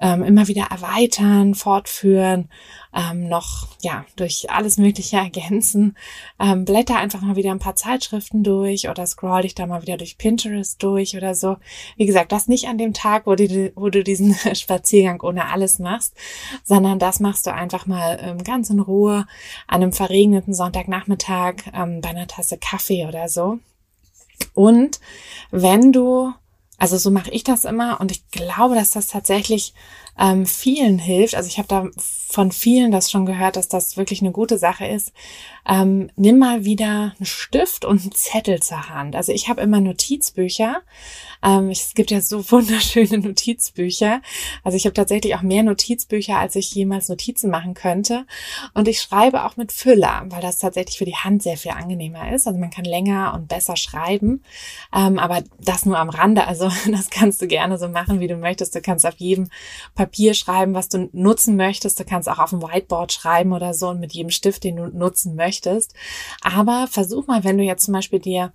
ähm, 0.00 0.22
immer 0.22 0.48
wieder 0.48 0.68
erweitern, 0.70 1.54
fortführen, 1.54 2.48
ähm, 2.94 3.28
noch 3.28 3.68
ja 3.82 4.04
durch 4.16 4.50
alles 4.50 4.78
Mögliche 4.78 5.16
ergänzen. 5.18 5.96
Ähm, 6.38 6.64
blätter 6.64 6.96
einfach 6.96 7.20
mal 7.20 7.36
wieder 7.36 7.50
ein 7.50 7.58
paar 7.58 7.76
Zeitschriften 7.76 8.42
durch 8.42 8.88
oder 8.88 9.06
scroll 9.06 9.42
dich 9.42 9.54
da 9.54 9.66
mal 9.66 9.82
wieder 9.82 9.96
durch 9.96 10.18
Pinterest 10.18 10.82
durch 10.82 11.16
oder 11.16 11.34
so. 11.34 11.56
Wie 11.96 12.06
gesagt, 12.06 12.32
das 12.32 12.48
nicht 12.48 12.66
an 12.66 12.78
dem 12.78 12.94
Tag, 12.94 13.26
wo 13.26 13.34
du, 13.34 13.72
wo 13.76 13.90
du 13.90 14.02
diesen 14.02 14.34
Spaziergang 14.54 15.20
ohne 15.20 15.46
alles 15.50 15.78
machst, 15.78 16.14
sondern 16.64 16.98
das 16.98 17.20
machst 17.20 17.46
du 17.46 17.52
einfach 17.52 17.86
mal 17.86 18.18
ähm, 18.22 18.42
ganz 18.42 18.70
in 18.70 18.80
Ruhe 18.80 19.26
an 19.66 19.82
einem 19.82 19.92
verregneten 19.92 20.54
Sonntagnachmittag 20.54 21.54
ähm, 21.74 22.00
bei 22.00 22.10
einer 22.10 22.26
Tasse 22.26 22.58
Kaffee 22.58 23.06
oder 23.06 23.28
so. 23.28 23.58
Und 24.54 25.00
wenn 25.50 25.92
du 25.92 26.32
also 26.80 26.96
so 26.96 27.10
mache 27.10 27.30
ich 27.30 27.44
das 27.44 27.64
immer 27.64 28.00
und 28.00 28.10
ich 28.10 28.26
glaube, 28.30 28.74
dass 28.74 28.90
das 28.90 29.06
tatsächlich 29.06 29.74
ähm, 30.20 30.44
vielen 30.44 30.98
hilft. 30.98 31.34
Also 31.34 31.48
ich 31.48 31.58
habe 31.58 31.68
da 31.68 31.88
von 32.30 32.52
vielen 32.52 32.92
das 32.92 33.10
schon 33.10 33.26
gehört, 33.26 33.56
dass 33.56 33.68
das 33.68 33.96
wirklich 33.96 34.20
eine 34.20 34.30
gute 34.30 34.58
Sache 34.58 34.86
ist. 34.86 35.12
Ähm, 35.68 36.10
nimm 36.16 36.38
mal 36.38 36.64
wieder 36.64 37.14
einen 37.16 37.26
Stift 37.26 37.84
und 37.84 38.02
einen 38.02 38.12
Zettel 38.12 38.60
zur 38.60 38.88
Hand. 38.88 39.16
Also 39.16 39.32
ich 39.32 39.48
habe 39.48 39.60
immer 39.62 39.80
Notizbücher. 39.80 40.82
Ähm, 41.42 41.70
es 41.70 41.94
gibt 41.94 42.10
ja 42.10 42.20
so 42.20 42.38
wunderschöne 42.50 43.18
Notizbücher. 43.18 44.22
Also 44.62 44.76
ich 44.76 44.84
habe 44.84 44.94
tatsächlich 44.94 45.34
auch 45.34 45.42
mehr 45.42 45.62
Notizbücher, 45.62 46.38
als 46.38 46.54
ich 46.54 46.72
jemals 46.74 47.08
Notizen 47.08 47.50
machen 47.50 47.74
könnte. 47.74 48.26
Und 48.74 48.88
ich 48.88 49.00
schreibe 49.00 49.44
auch 49.44 49.56
mit 49.56 49.72
Füller, 49.72 50.24
weil 50.28 50.42
das 50.42 50.58
tatsächlich 50.58 50.98
für 50.98 51.04
die 51.04 51.16
Hand 51.16 51.42
sehr 51.42 51.56
viel 51.56 51.72
angenehmer 51.72 52.32
ist. 52.32 52.46
Also 52.46 52.58
man 52.58 52.70
kann 52.70 52.84
länger 52.84 53.34
und 53.34 53.48
besser 53.48 53.76
schreiben. 53.76 54.42
Ähm, 54.94 55.18
aber 55.18 55.42
das 55.58 55.84
nur 55.84 55.98
am 55.98 56.10
Rande. 56.10 56.46
Also 56.46 56.70
das 56.92 57.10
kannst 57.10 57.42
du 57.42 57.48
gerne 57.48 57.78
so 57.78 57.88
machen, 57.88 58.20
wie 58.20 58.28
du 58.28 58.36
möchtest. 58.36 58.74
Du 58.74 58.80
kannst 58.80 59.04
auf 59.04 59.16
jedem 59.16 59.48
Papier 59.94 60.09
schreiben, 60.34 60.74
was 60.74 60.88
du 60.88 61.08
nutzen 61.12 61.56
möchtest. 61.56 61.98
Du 61.98 62.04
kannst 62.04 62.28
auch 62.28 62.38
auf 62.38 62.50
dem 62.50 62.62
Whiteboard 62.62 63.12
schreiben 63.12 63.52
oder 63.52 63.74
so 63.74 63.88
und 63.88 64.00
mit 64.00 64.12
jedem 64.12 64.30
Stift, 64.30 64.64
den 64.64 64.76
du 64.76 64.86
nutzen 64.86 65.34
möchtest. 65.34 65.94
Aber 66.42 66.86
versuch 66.90 67.26
mal, 67.26 67.44
wenn 67.44 67.58
du 67.58 67.64
jetzt 67.64 67.84
zum 67.84 67.94
Beispiel 67.94 68.20
dir 68.20 68.52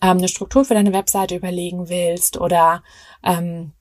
ähm, 0.00 0.18
eine 0.18 0.28
Struktur 0.28 0.64
für 0.64 0.74
deine 0.74 0.92
Webseite 0.92 1.36
überlegen 1.36 1.88
willst 1.88 2.38
oder 2.38 2.82
ähm, 3.22 3.72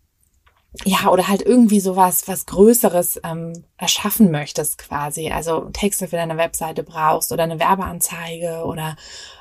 ja, 0.86 1.10
oder 1.10 1.28
halt 1.28 1.42
irgendwie 1.42 1.82
sowas, 1.82 2.30
was 2.30 2.46
Größeres 2.46 3.20
ähm, 3.25 3.66
erschaffen 3.78 4.32
möchtest 4.32 4.78
quasi. 4.78 5.30
Also 5.30 5.70
Texte 5.74 6.08
für 6.08 6.16
deine 6.16 6.38
Webseite 6.38 6.84
brauchst 6.84 7.34
oder 7.34 7.44
eine 7.44 7.60
Werbeanzeige 7.60 8.63
oder 8.66 8.96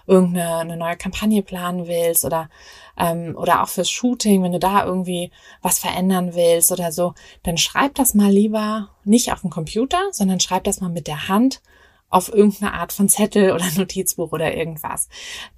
irgendeine 0.06 0.56
eine 0.56 0.76
neue 0.76 0.96
Kampagne 0.96 1.42
planen 1.42 1.86
willst 1.86 2.24
oder 2.24 2.50
ähm, 2.98 3.36
oder 3.36 3.62
auch 3.62 3.68
fürs 3.68 3.90
Shooting, 3.90 4.42
wenn 4.42 4.52
du 4.52 4.58
da 4.58 4.84
irgendwie 4.84 5.30
was 5.62 5.78
verändern 5.78 6.34
willst 6.34 6.72
oder 6.72 6.90
so, 6.90 7.14
dann 7.44 7.58
schreib 7.58 7.94
das 7.94 8.14
mal 8.14 8.30
lieber 8.30 8.90
nicht 9.04 9.32
auf 9.32 9.42
dem 9.42 9.50
Computer, 9.50 10.08
sondern 10.10 10.40
schreib 10.40 10.64
das 10.64 10.80
mal 10.80 10.90
mit 10.90 11.06
der 11.06 11.28
Hand 11.28 11.62
auf 12.10 12.28
irgendeine 12.32 12.74
Art 12.74 12.92
von 12.92 13.08
Zettel 13.08 13.52
oder 13.52 13.64
Notizbuch 13.76 14.32
oder 14.32 14.54
irgendwas. 14.54 15.08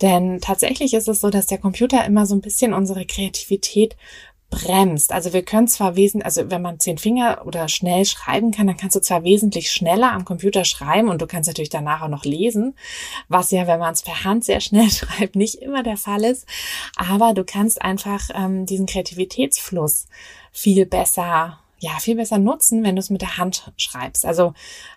Denn 0.02 0.38
tatsächlich 0.40 0.92
ist 0.92 1.08
es 1.08 1.22
so, 1.22 1.30
dass 1.30 1.46
der 1.46 1.58
Computer 1.58 2.04
immer 2.04 2.26
so 2.26 2.34
ein 2.34 2.42
bisschen 2.42 2.74
unsere 2.74 3.06
Kreativität 3.06 3.96
bremst. 4.52 5.12
Also 5.12 5.32
wir 5.32 5.42
können 5.42 5.66
zwar 5.66 5.96
wesentlich, 5.96 6.26
also 6.26 6.50
wenn 6.50 6.62
man 6.62 6.78
zehn 6.78 6.98
Finger 6.98 7.42
oder 7.46 7.68
schnell 7.68 8.04
schreiben 8.04 8.52
kann, 8.52 8.66
dann 8.66 8.76
kannst 8.76 8.94
du 8.94 9.00
zwar 9.00 9.24
wesentlich 9.24 9.72
schneller 9.72 10.12
am 10.12 10.24
Computer 10.24 10.64
schreiben 10.64 11.08
und 11.08 11.20
du 11.20 11.26
kannst 11.26 11.48
natürlich 11.48 11.70
danach 11.70 12.02
auch 12.02 12.08
noch 12.08 12.24
lesen, 12.24 12.76
was 13.28 13.50
ja, 13.50 13.66
wenn 13.66 13.80
man 13.80 13.94
es 13.94 14.02
per 14.02 14.24
Hand 14.24 14.44
sehr 14.44 14.60
schnell 14.60 14.90
schreibt, 14.90 15.34
nicht 15.34 15.56
immer 15.56 15.82
der 15.82 15.96
Fall 15.96 16.22
ist. 16.22 16.46
Aber 16.96 17.32
du 17.32 17.44
kannst 17.44 17.82
einfach 17.82 18.28
ähm, 18.34 18.66
diesen 18.66 18.86
Kreativitätsfluss 18.86 20.06
viel 20.52 20.86
besser, 20.86 21.58
ja, 21.78 21.98
viel 21.98 22.16
besser 22.16 22.38
nutzen, 22.38 22.84
wenn 22.84 22.94
du 22.94 23.00
es 23.00 23.10
mit 23.10 23.22
der 23.22 23.38
Hand 23.38 23.72
schreibst. 23.76 24.26
Also 24.26 24.52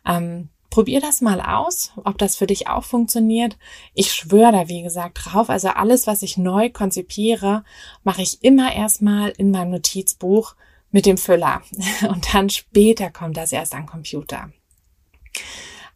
ähm, 0.06 0.50
Probier 0.76 1.00
das 1.00 1.22
mal 1.22 1.40
aus, 1.40 1.94
ob 2.04 2.18
das 2.18 2.36
für 2.36 2.48
dich 2.48 2.68
auch 2.68 2.84
funktioniert. 2.84 3.58
Ich 3.94 4.12
schwöre 4.12 4.52
da, 4.52 4.68
wie 4.68 4.82
gesagt, 4.82 5.22
drauf. 5.24 5.50
Also 5.50 5.70
alles, 5.70 6.06
was 6.06 6.22
ich 6.22 6.36
neu 6.36 6.70
konzipiere, 6.70 7.64
mache 8.04 8.22
ich 8.22 8.44
immer 8.44 8.76
erstmal 8.76 9.30
in 9.38 9.52
meinem 9.52 9.72
Notizbuch 9.72 10.54
mit 10.92 11.06
dem 11.06 11.18
Füller. 11.18 11.62
Und 12.10 12.34
dann 12.34 12.50
später 12.50 13.10
kommt 13.10 13.38
das 13.38 13.54
erst 13.54 13.74
an 13.74 13.86
Computer. 13.86 14.50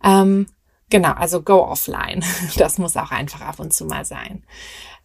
Ähm, 0.02 0.48
genau, 0.90 1.12
also 1.12 1.42
go 1.42 1.62
offline. 1.62 2.24
Das 2.56 2.78
muss 2.78 2.96
auch 2.96 3.12
einfach 3.12 3.42
ab 3.42 3.60
und 3.60 3.74
zu 3.74 3.84
mal 3.84 4.06
sein. 4.06 4.46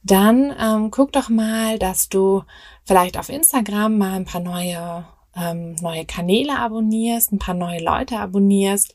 Dann 0.05 0.55
ähm, 0.57 0.93
guck 0.93 1.11
doch 1.11 1.31
mal, 1.31 1.81
dass 1.81 2.09
du 2.09 2.45
vielleicht 2.85 3.19
auf 3.19 3.29
Instagram 3.29 3.99
mal 3.99 4.13
ein 4.13 4.25
paar 4.25 4.41
neue 4.41 5.05
ähm, 5.37 5.77
neue 5.77 6.05
Kanäle 6.05 6.59
abonnierst, 6.59 7.33
ein 7.33 7.39
paar 7.39 7.55
neue 7.55 7.83
Leute 7.83 8.19
abonnierst. 8.19 8.95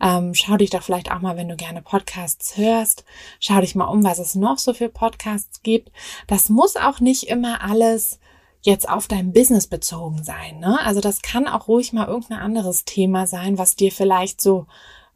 Ähm, 0.00 0.34
schau 0.34 0.56
dich 0.56 0.70
doch 0.70 0.82
vielleicht 0.82 1.10
auch 1.10 1.20
mal, 1.20 1.36
wenn 1.36 1.48
du 1.48 1.56
gerne 1.56 1.82
Podcasts 1.82 2.56
hörst, 2.56 3.04
schau 3.40 3.60
dich 3.60 3.74
mal 3.74 3.86
um, 3.86 4.04
was 4.04 4.18
es 4.18 4.34
noch 4.34 4.58
so 4.58 4.74
für 4.74 4.88
Podcasts 4.88 5.62
gibt. 5.62 5.90
Das 6.26 6.48
muss 6.48 6.76
auch 6.76 7.00
nicht 7.00 7.24
immer 7.24 7.62
alles 7.62 8.18
jetzt 8.62 8.88
auf 8.88 9.06
dein 9.06 9.32
Business 9.32 9.68
bezogen 9.68 10.24
sein. 10.24 10.58
Ne? 10.58 10.78
Also 10.84 11.00
das 11.00 11.22
kann 11.22 11.46
auch 11.46 11.68
ruhig 11.68 11.92
mal 11.92 12.08
irgendein 12.08 12.40
anderes 12.40 12.84
Thema 12.84 13.26
sein, 13.26 13.58
was 13.58 13.76
dir 13.76 13.92
vielleicht 13.92 14.40
so 14.40 14.66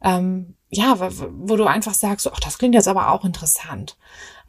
ähm, 0.03 0.55
ja, 0.73 0.97
wo 0.99 1.57
du 1.57 1.65
einfach 1.65 1.93
sagst, 1.93 2.31
ach, 2.31 2.39
das 2.39 2.57
klingt 2.57 2.75
jetzt 2.75 2.87
aber 2.87 3.11
auch 3.11 3.25
interessant. 3.25 3.97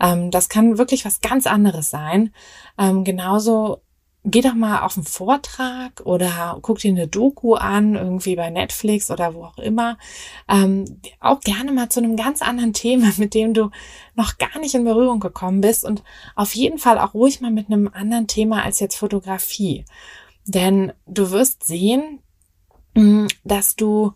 Ähm, 0.01 0.31
das 0.31 0.49
kann 0.49 0.79
wirklich 0.79 1.05
was 1.05 1.21
ganz 1.21 1.49
anderes 1.49 1.91
sein. 1.91 2.33
Ähm, 2.79 3.03
genauso 3.03 3.83
geh 4.25 4.41
doch 4.41 4.55
mal 4.55 4.83
auf 4.83 4.97
einen 4.97 5.07
Vortrag 5.07 6.01
oder 6.05 6.59
guck 6.63 6.79
dir 6.79 6.91
eine 6.91 7.09
Doku 7.09 7.55
an, 7.55 7.97
irgendwie 7.97 8.37
bei 8.37 8.51
Netflix 8.51 9.11
oder 9.11 9.35
wo 9.35 9.45
auch 9.45 9.59
immer. 9.59 9.99
Ähm, 10.49 11.01
auch 11.19 11.41
gerne 11.41 11.73
mal 11.73 11.89
zu 11.89 12.01
einem 12.01 12.17
ganz 12.17 12.41
anderen 12.41 12.73
Thema, 12.73 13.11
mit 13.19 13.35
dem 13.35 13.53
du 13.53 13.71
noch 14.15 14.39
gar 14.39 14.59
nicht 14.61 14.75
in 14.75 14.85
Berührung 14.85 15.19
gekommen 15.19 15.61
bist 15.61 15.85
und 15.85 16.03
auf 16.37 16.55
jeden 16.55 16.79
Fall 16.79 16.99
auch 16.99 17.15
ruhig 17.15 17.41
mal 17.41 17.51
mit 17.51 17.67
einem 17.67 17.89
anderen 17.93 18.29
Thema 18.29 18.63
als 18.63 18.79
jetzt 18.81 18.97
Fotografie. 18.97 19.85
Denn 20.47 20.93
du 21.07 21.31
wirst 21.31 21.65
sehen, 21.65 22.21
mm, 22.95 23.27
dass 23.45 23.75
du 23.75 24.13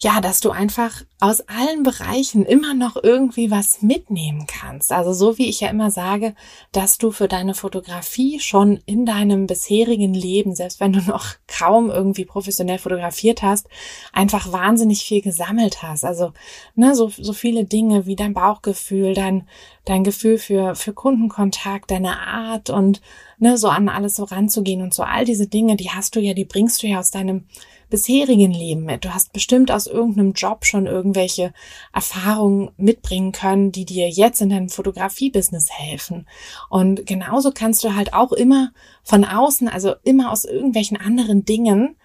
ja, 0.00 0.20
dass 0.20 0.38
du 0.38 0.50
einfach 0.50 1.02
aus 1.18 1.40
allen 1.48 1.82
Bereichen 1.82 2.46
immer 2.46 2.72
noch 2.72 2.96
irgendwie 3.02 3.50
was 3.50 3.82
mitnehmen 3.82 4.46
kannst. 4.46 4.92
Also 4.92 5.12
so 5.12 5.38
wie 5.38 5.48
ich 5.48 5.60
ja 5.60 5.68
immer 5.70 5.90
sage, 5.90 6.36
dass 6.70 6.98
du 6.98 7.10
für 7.10 7.26
deine 7.26 7.54
Fotografie 7.54 8.38
schon 8.38 8.78
in 8.86 9.04
deinem 9.04 9.48
bisherigen 9.48 10.14
Leben, 10.14 10.54
selbst 10.54 10.78
wenn 10.78 10.92
du 10.92 11.00
noch 11.00 11.26
kaum 11.48 11.90
irgendwie 11.90 12.24
professionell 12.24 12.78
fotografiert 12.78 13.42
hast, 13.42 13.66
einfach 14.12 14.52
wahnsinnig 14.52 15.02
viel 15.02 15.20
gesammelt 15.20 15.82
hast. 15.82 16.04
Also 16.04 16.32
ne, 16.76 16.94
so, 16.94 17.08
so 17.08 17.32
viele 17.32 17.64
Dinge 17.64 18.06
wie 18.06 18.14
dein 18.14 18.34
Bauchgefühl, 18.34 19.14
dein, 19.14 19.48
dein 19.84 20.04
Gefühl 20.04 20.38
für, 20.38 20.76
für 20.76 20.92
Kundenkontakt, 20.92 21.90
deine 21.90 22.20
Art 22.20 22.70
und 22.70 23.00
ne, 23.38 23.58
so 23.58 23.68
an 23.68 23.88
alles 23.88 24.14
so 24.14 24.22
ranzugehen 24.22 24.82
und 24.82 24.94
so 24.94 25.02
all 25.02 25.24
diese 25.24 25.48
Dinge, 25.48 25.74
die 25.74 25.90
hast 25.90 26.14
du 26.14 26.20
ja, 26.20 26.34
die 26.34 26.44
bringst 26.44 26.84
du 26.84 26.86
ja 26.86 27.00
aus 27.00 27.10
deinem 27.10 27.46
bisherigen 27.90 28.52
Leben 28.52 28.84
mit. 28.84 29.04
Du 29.04 29.14
hast 29.14 29.32
bestimmt 29.32 29.70
aus 29.70 29.86
irgendeinem 29.86 30.32
Job 30.32 30.64
schon 30.64 30.86
irgendwelche 30.86 31.52
Erfahrungen 31.92 32.70
mitbringen 32.76 33.32
können, 33.32 33.72
die 33.72 33.84
dir 33.84 34.08
jetzt 34.08 34.40
in 34.40 34.50
deinem 34.50 34.68
Fotografie-Business 34.68 35.70
helfen. 35.70 36.26
Und 36.68 37.06
genauso 37.06 37.50
kannst 37.52 37.84
du 37.84 37.94
halt 37.94 38.12
auch 38.12 38.32
immer 38.32 38.72
von 39.02 39.24
außen, 39.24 39.68
also 39.68 39.94
immer 40.04 40.32
aus 40.32 40.44
irgendwelchen 40.44 40.96
anderen 40.96 41.44
Dingen, 41.44 41.96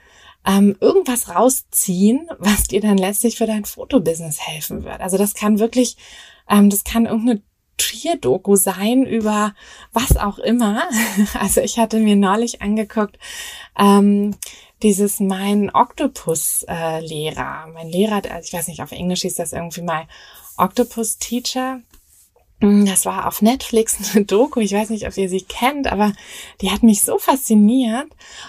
ähm, 0.46 0.76
irgendwas 0.80 1.30
rausziehen, 1.30 2.30
was 2.38 2.64
dir 2.64 2.82
dann 2.82 2.98
letztlich 2.98 3.38
für 3.38 3.48
dein 3.48 3.66
Fotobusiness 3.66 4.42
helfen 4.42 4.84
wird. 4.84 5.00
Also 5.00 5.18
das 5.18 5.34
kann 5.34 5.60
wirklich, 5.60 5.98
ähm, 6.50 6.70
das 6.70 6.84
kann 6.84 7.06
irgendeine 7.06 7.42
Trier-Doku 7.78 8.56
sein 8.56 9.06
über 9.06 9.54
was 9.92 10.18
auch 10.18 10.40
immer. 10.40 10.84
Also 11.40 11.62
ich 11.62 11.80
hatte 11.80 12.00
mir 12.00 12.16
neulich 12.16 12.62
angeguckt, 12.62 13.18
ähm, 13.78 14.36
dieses 14.84 15.20
mein 15.20 15.74
Octopus-Lehrer. 15.74 17.66
Äh, 17.68 17.72
mein 17.72 17.90
Lehrer, 17.90 18.22
also 18.30 18.46
ich 18.46 18.54
weiß 18.54 18.68
nicht, 18.68 18.82
auf 18.82 18.92
Englisch 18.92 19.22
hieß 19.22 19.36
das 19.36 19.54
irgendwie 19.54 19.82
mal 19.82 20.08
Octopus 20.58 21.18
Teacher. 21.18 21.80
Mm, 22.60 22.86
das 22.86 23.06
war 23.06 23.28
auf 23.28 23.42
Netflix 23.42 23.98
eine 24.14 24.26
Doku. 24.26 24.60
Ich 24.60 24.74
weiß 24.74 24.90
nicht, 24.90 25.08
ob 25.08 25.18
ihr 25.18 25.30
sie 25.30 25.42
kennt, 25.42 25.92
aber 25.92 26.14
die 26.62 26.72
hat 26.72 26.84
mich 26.84 27.02
so 27.02 27.18
fasziniert 27.18 28.08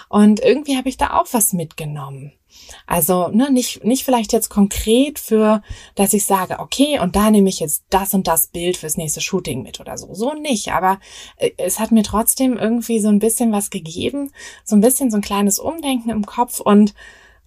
und 0.09 0.39
irgendwie 0.39 0.77
habe 0.77 0.89
ich 0.89 0.97
da 0.97 1.19
auch 1.19 1.27
was 1.31 1.53
mitgenommen. 1.53 2.33
Also 2.87 3.29
ne, 3.29 3.51
nicht, 3.51 3.83
nicht 3.83 4.03
vielleicht 4.03 4.33
jetzt 4.33 4.49
konkret 4.49 5.19
für, 5.19 5.61
dass 5.95 6.13
ich 6.13 6.25
sage, 6.25 6.59
okay, 6.59 6.99
und 6.99 7.15
da 7.15 7.31
nehme 7.31 7.49
ich 7.49 7.59
jetzt 7.59 7.83
das 7.89 8.13
und 8.13 8.27
das 8.27 8.47
Bild 8.47 8.77
fürs 8.77 8.97
nächste 8.97 9.21
Shooting 9.21 9.63
mit 9.63 9.79
oder 9.79 9.97
so. 9.97 10.13
So 10.13 10.33
nicht, 10.33 10.71
aber 10.71 10.99
äh, 11.37 11.51
es 11.57 11.79
hat 11.79 11.91
mir 11.91 12.03
trotzdem 12.03 12.57
irgendwie 12.57 12.99
so 12.99 13.09
ein 13.09 13.19
bisschen 13.19 13.51
was 13.51 13.69
gegeben, 13.69 14.31
so 14.63 14.75
ein 14.75 14.81
bisschen 14.81 15.11
so 15.11 15.17
ein 15.17 15.21
kleines 15.21 15.59
Umdenken 15.59 16.09
im 16.09 16.25
Kopf 16.25 16.59
und 16.59 16.93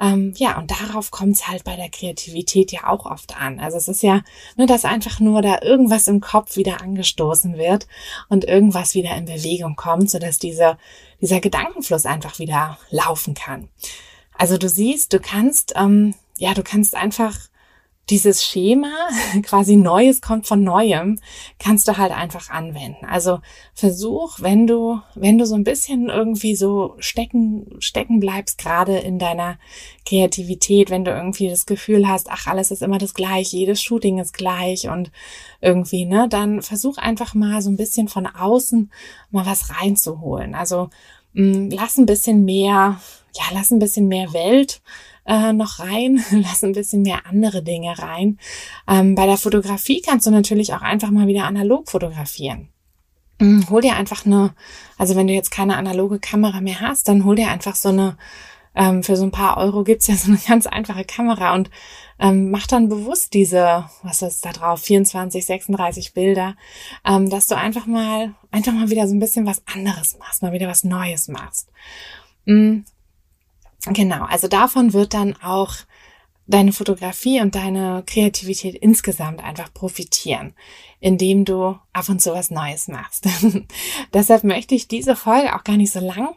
ähm, 0.00 0.32
ja, 0.36 0.58
und 0.58 0.70
darauf 0.70 1.10
kommt 1.10 1.34
es 1.34 1.48
halt 1.48 1.64
bei 1.64 1.74
der 1.74 1.88
Kreativität 1.88 2.70
ja 2.70 2.86
auch 2.86 3.04
oft 3.04 3.36
an. 3.36 3.58
Also 3.58 3.76
es 3.76 3.88
ist 3.88 4.02
ja 4.02 4.22
nur, 4.56 4.66
dass 4.66 4.84
einfach 4.84 5.18
nur 5.18 5.42
da 5.42 5.60
irgendwas 5.62 6.06
im 6.06 6.20
Kopf 6.20 6.56
wieder 6.56 6.80
angestoßen 6.80 7.58
wird 7.58 7.88
und 8.28 8.44
irgendwas 8.44 8.94
wieder 8.94 9.16
in 9.16 9.24
Bewegung 9.24 9.74
kommt, 9.74 10.10
sodass 10.10 10.38
diese, 10.38 10.78
dieser 11.20 11.40
Gedankenfluss 11.40 12.06
einfach 12.06 12.38
wieder 12.38 12.78
laufen 12.90 13.34
kann. 13.34 13.68
Also 14.38 14.56
du 14.56 14.68
siehst, 14.68 15.12
du 15.12 15.20
kannst, 15.20 15.74
ähm, 15.76 16.14
ja, 16.38 16.54
du 16.54 16.62
kannst 16.62 16.94
einfach 16.94 17.36
dieses 18.10 18.44
Schema, 18.44 18.88
quasi 19.42 19.76
Neues 19.76 20.20
kommt 20.20 20.46
von 20.46 20.62
Neuem, 20.62 21.18
kannst 21.58 21.88
du 21.88 21.98
halt 21.98 22.12
einfach 22.12 22.48
anwenden. 22.48 23.04
Also 23.04 23.40
versuch, 23.74 24.40
wenn 24.40 24.66
du, 24.66 25.00
wenn 25.14 25.38
du 25.38 25.44
so 25.44 25.54
ein 25.54 25.64
bisschen 25.64 26.08
irgendwie 26.08 26.56
so 26.56 26.94
stecken, 26.98 27.66
stecken 27.80 28.20
bleibst, 28.20 28.58
gerade 28.58 28.98
in 28.98 29.18
deiner 29.18 29.58
Kreativität, 30.06 30.90
wenn 30.90 31.04
du 31.04 31.10
irgendwie 31.10 31.48
das 31.48 31.66
Gefühl 31.66 32.08
hast, 32.08 32.30
ach, 32.30 32.46
alles 32.46 32.70
ist 32.70 32.82
immer 32.82 32.98
das 32.98 33.14
gleiche, 33.14 33.56
jedes 33.56 33.82
Shooting 33.82 34.18
ist 34.18 34.32
gleich 34.32 34.88
und 34.88 35.10
irgendwie, 35.60 36.04
ne, 36.06 36.28
dann 36.28 36.62
versuch 36.62 36.96
einfach 36.96 37.34
mal 37.34 37.60
so 37.60 37.70
ein 37.70 37.76
bisschen 37.76 38.08
von 38.08 38.26
außen 38.26 38.90
mal 39.30 39.44
was 39.44 39.70
reinzuholen. 39.70 40.54
Also 40.54 40.88
mm, 41.34 41.68
lass 41.70 41.98
ein 41.98 42.06
bisschen 42.06 42.44
mehr, 42.44 43.00
ja, 43.34 43.44
lass 43.52 43.70
ein 43.70 43.78
bisschen 43.78 44.08
mehr 44.08 44.32
Welt 44.32 44.80
äh, 45.28 45.52
noch 45.52 45.78
rein, 45.78 46.24
lass 46.30 46.64
ein 46.64 46.72
bisschen 46.72 47.02
mehr 47.02 47.26
andere 47.26 47.62
Dinge 47.62 47.98
rein. 47.98 48.38
Ähm, 48.88 49.14
bei 49.14 49.26
der 49.26 49.36
Fotografie 49.36 50.00
kannst 50.00 50.26
du 50.26 50.30
natürlich 50.30 50.72
auch 50.72 50.82
einfach 50.82 51.10
mal 51.10 51.26
wieder 51.26 51.44
analog 51.44 51.90
fotografieren. 51.90 52.68
Hm, 53.40 53.68
hol 53.70 53.82
dir 53.82 53.94
einfach 53.94 54.26
eine, 54.26 54.54
also 54.96 55.14
wenn 55.14 55.28
du 55.28 55.34
jetzt 55.34 55.50
keine 55.50 55.76
analoge 55.76 56.18
Kamera 56.18 56.60
mehr 56.60 56.80
hast, 56.80 57.08
dann 57.08 57.24
hol 57.24 57.36
dir 57.36 57.48
einfach 57.48 57.76
so 57.76 57.90
eine, 57.90 58.16
ähm, 58.74 59.02
für 59.02 59.16
so 59.16 59.24
ein 59.24 59.30
paar 59.30 59.58
Euro 59.58 59.84
gibt's 59.84 60.08
ja 60.08 60.16
so 60.16 60.30
eine 60.30 60.40
ganz 60.40 60.66
einfache 60.66 61.04
Kamera 61.04 61.54
und 61.54 61.70
ähm, 62.18 62.50
mach 62.50 62.66
dann 62.66 62.88
bewusst 62.88 63.34
diese, 63.34 63.84
was 64.02 64.22
ist 64.22 64.44
da 64.44 64.52
drauf, 64.52 64.80
24, 64.80 65.44
36 65.44 66.14
Bilder, 66.14 66.56
ähm, 67.04 67.30
dass 67.30 67.46
du 67.46 67.56
einfach 67.56 67.86
mal, 67.86 68.34
einfach 68.50 68.72
mal 68.72 68.90
wieder 68.90 69.06
so 69.06 69.14
ein 69.14 69.20
bisschen 69.20 69.46
was 69.46 69.62
anderes 69.72 70.18
machst, 70.18 70.42
mal 70.42 70.52
wieder 70.52 70.68
was 70.68 70.82
Neues 70.82 71.28
machst. 71.28 71.70
Mhm. 72.44 72.84
Genau, 73.92 74.24
also 74.24 74.48
davon 74.48 74.92
wird 74.92 75.14
dann 75.14 75.36
auch 75.42 75.74
deine 76.48 76.72
Fotografie 76.72 77.40
und 77.40 77.54
deine 77.54 78.02
Kreativität 78.06 78.74
insgesamt 78.74 79.44
einfach 79.44 79.72
profitieren, 79.72 80.54
indem 80.98 81.44
du 81.44 81.78
ab 81.92 82.08
und 82.08 82.22
zu 82.22 82.32
was 82.32 82.50
Neues 82.50 82.88
machst. 82.88 83.26
Deshalb 84.14 84.44
möchte 84.44 84.74
ich 84.74 84.88
diese 84.88 85.14
Folge 85.14 85.54
auch 85.54 85.62
gar 85.62 85.76
nicht 85.76 85.92
so 85.92 86.00
lang 86.00 86.34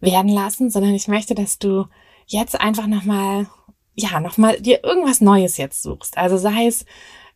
werden 0.00 0.30
lassen, 0.30 0.70
sondern 0.70 0.94
ich 0.94 1.08
möchte, 1.08 1.34
dass 1.34 1.58
du 1.58 1.86
jetzt 2.26 2.60
einfach 2.60 2.86
nochmal, 2.86 3.46
ja, 3.94 4.20
nochmal 4.20 4.60
dir 4.60 4.84
irgendwas 4.84 5.22
Neues 5.22 5.56
jetzt 5.56 5.82
suchst. 5.82 6.18
Also 6.18 6.36
sei 6.36 6.66
es 6.66 6.84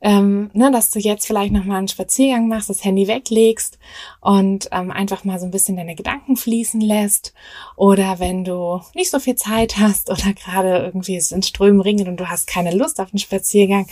ähm, 0.00 0.50
ne, 0.52 0.70
dass 0.70 0.90
du 0.90 1.00
jetzt 1.00 1.26
vielleicht 1.26 1.52
nochmal 1.52 1.78
einen 1.78 1.88
Spaziergang 1.88 2.46
machst, 2.46 2.70
das 2.70 2.84
Handy 2.84 3.08
weglegst 3.08 3.78
und 4.20 4.68
ähm, 4.70 4.92
einfach 4.92 5.24
mal 5.24 5.40
so 5.40 5.44
ein 5.44 5.50
bisschen 5.50 5.76
deine 5.76 5.96
Gedanken 5.96 6.36
fließen 6.36 6.80
lässt. 6.80 7.34
Oder 7.74 8.20
wenn 8.20 8.44
du 8.44 8.80
nicht 8.94 9.10
so 9.10 9.18
viel 9.18 9.34
Zeit 9.34 9.76
hast 9.78 10.10
oder 10.10 10.32
gerade 10.34 10.78
irgendwie 10.78 11.16
es 11.16 11.32
in 11.32 11.42
Strömen 11.42 11.80
ringt 11.80 12.06
und 12.06 12.18
du 12.18 12.28
hast 12.28 12.46
keine 12.46 12.74
Lust 12.74 13.00
auf 13.00 13.08
einen 13.12 13.18
Spaziergang, 13.18 13.88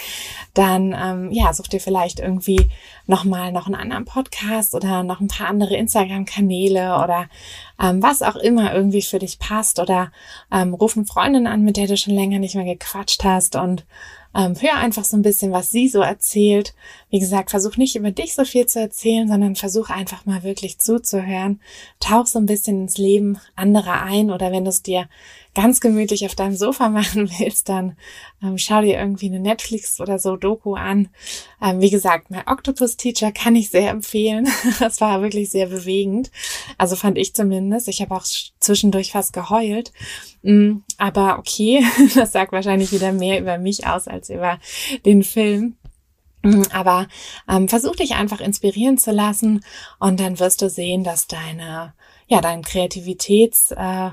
dann 0.54 0.94
ähm, 0.96 1.32
ja, 1.32 1.52
such 1.52 1.68
dir 1.68 1.80
vielleicht 1.80 2.20
irgendwie 2.20 2.70
nochmal 3.06 3.50
noch 3.50 3.66
einen 3.66 3.74
anderen 3.74 4.04
Podcast 4.04 4.74
oder 4.74 5.02
noch 5.02 5.20
ein 5.20 5.28
paar 5.28 5.48
andere 5.48 5.76
Instagram-Kanäle 5.76 7.02
oder 7.02 7.28
ähm, 7.80 8.02
was 8.02 8.22
auch 8.22 8.36
immer 8.36 8.74
irgendwie 8.74 9.02
für 9.02 9.18
dich 9.18 9.38
passt 9.38 9.78
oder 9.78 10.12
ähm, 10.52 10.74
ruf 10.74 10.96
eine 10.96 11.06
Freundin 11.06 11.46
an, 11.46 11.62
mit 11.62 11.76
der 11.76 11.86
du 11.86 11.96
schon 11.96 12.14
länger 12.14 12.38
nicht 12.38 12.54
mehr 12.54 12.64
gequatscht 12.64 13.24
hast 13.24 13.56
und 13.56 13.84
ähm, 14.36 14.54
hör 14.60 14.74
einfach 14.74 15.04
so 15.04 15.16
ein 15.16 15.22
bisschen, 15.22 15.50
was 15.52 15.70
sie 15.70 15.88
so 15.88 16.00
erzählt. 16.00 16.74
Wie 17.08 17.20
gesagt, 17.20 17.50
versuch 17.50 17.78
nicht 17.78 17.96
über 17.96 18.10
dich 18.10 18.34
so 18.34 18.44
viel 18.44 18.66
zu 18.66 18.78
erzählen, 18.78 19.28
sondern 19.28 19.56
versuch 19.56 19.88
einfach 19.88 20.26
mal 20.26 20.42
wirklich 20.42 20.78
zuzuhören. 20.78 21.60
Tauch 22.00 22.26
so 22.26 22.38
ein 22.38 22.46
bisschen 22.46 22.82
ins 22.82 22.98
Leben 22.98 23.38
anderer 23.54 24.02
ein 24.02 24.30
oder 24.30 24.52
wenn 24.52 24.64
du 24.64 24.70
es 24.70 24.82
dir 24.82 25.08
ganz 25.56 25.80
gemütlich 25.80 26.26
auf 26.26 26.34
deinem 26.34 26.54
Sofa 26.54 26.88
machen 26.90 27.30
willst, 27.38 27.68
dann 27.68 27.96
ähm, 28.42 28.58
schau 28.58 28.82
dir 28.82 28.98
irgendwie 28.98 29.26
eine 29.26 29.40
Netflix 29.40 30.00
oder 30.00 30.18
so 30.18 30.36
Doku 30.36 30.74
an. 30.74 31.08
Ähm, 31.60 31.80
wie 31.80 31.90
gesagt, 31.90 32.30
mein 32.30 32.46
Octopus 32.46 32.96
Teacher 32.96 33.32
kann 33.32 33.56
ich 33.56 33.70
sehr 33.70 33.90
empfehlen. 33.90 34.46
das 34.78 35.00
war 35.00 35.22
wirklich 35.22 35.50
sehr 35.50 35.66
bewegend. 35.66 36.30
Also 36.76 36.94
fand 36.94 37.16
ich 37.16 37.34
zumindest. 37.34 37.88
Ich 37.88 38.02
habe 38.02 38.14
auch 38.14 38.26
zwischendurch 38.60 39.12
fast 39.12 39.32
geheult. 39.32 39.92
Mm, 40.42 40.78
aber 40.98 41.38
okay, 41.38 41.82
das 42.14 42.32
sagt 42.32 42.52
wahrscheinlich 42.52 42.92
wieder 42.92 43.12
mehr 43.12 43.40
über 43.40 43.56
mich 43.56 43.86
aus 43.86 44.06
als 44.06 44.28
über 44.28 44.60
den 45.06 45.22
Film. 45.22 45.76
Mm, 46.42 46.64
aber 46.70 47.08
ähm, 47.48 47.70
versuch 47.70 47.96
dich 47.96 48.14
einfach 48.14 48.40
inspirieren 48.40 48.98
zu 48.98 49.10
lassen 49.10 49.64
und 49.98 50.20
dann 50.20 50.38
wirst 50.38 50.60
du 50.60 50.68
sehen, 50.68 51.02
dass 51.02 51.26
deine, 51.26 51.94
ja, 52.26 52.42
dein 52.42 52.60
Kreativitäts, 52.60 53.70
äh, 53.70 54.10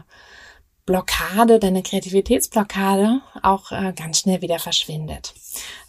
Blockade, 0.85 1.59
deine 1.59 1.81
Kreativitätsblockade 1.81 3.21
auch 3.41 3.71
äh, 3.71 3.93
ganz 3.95 4.19
schnell 4.19 4.41
wieder 4.41 4.59
verschwindet. 4.59 5.33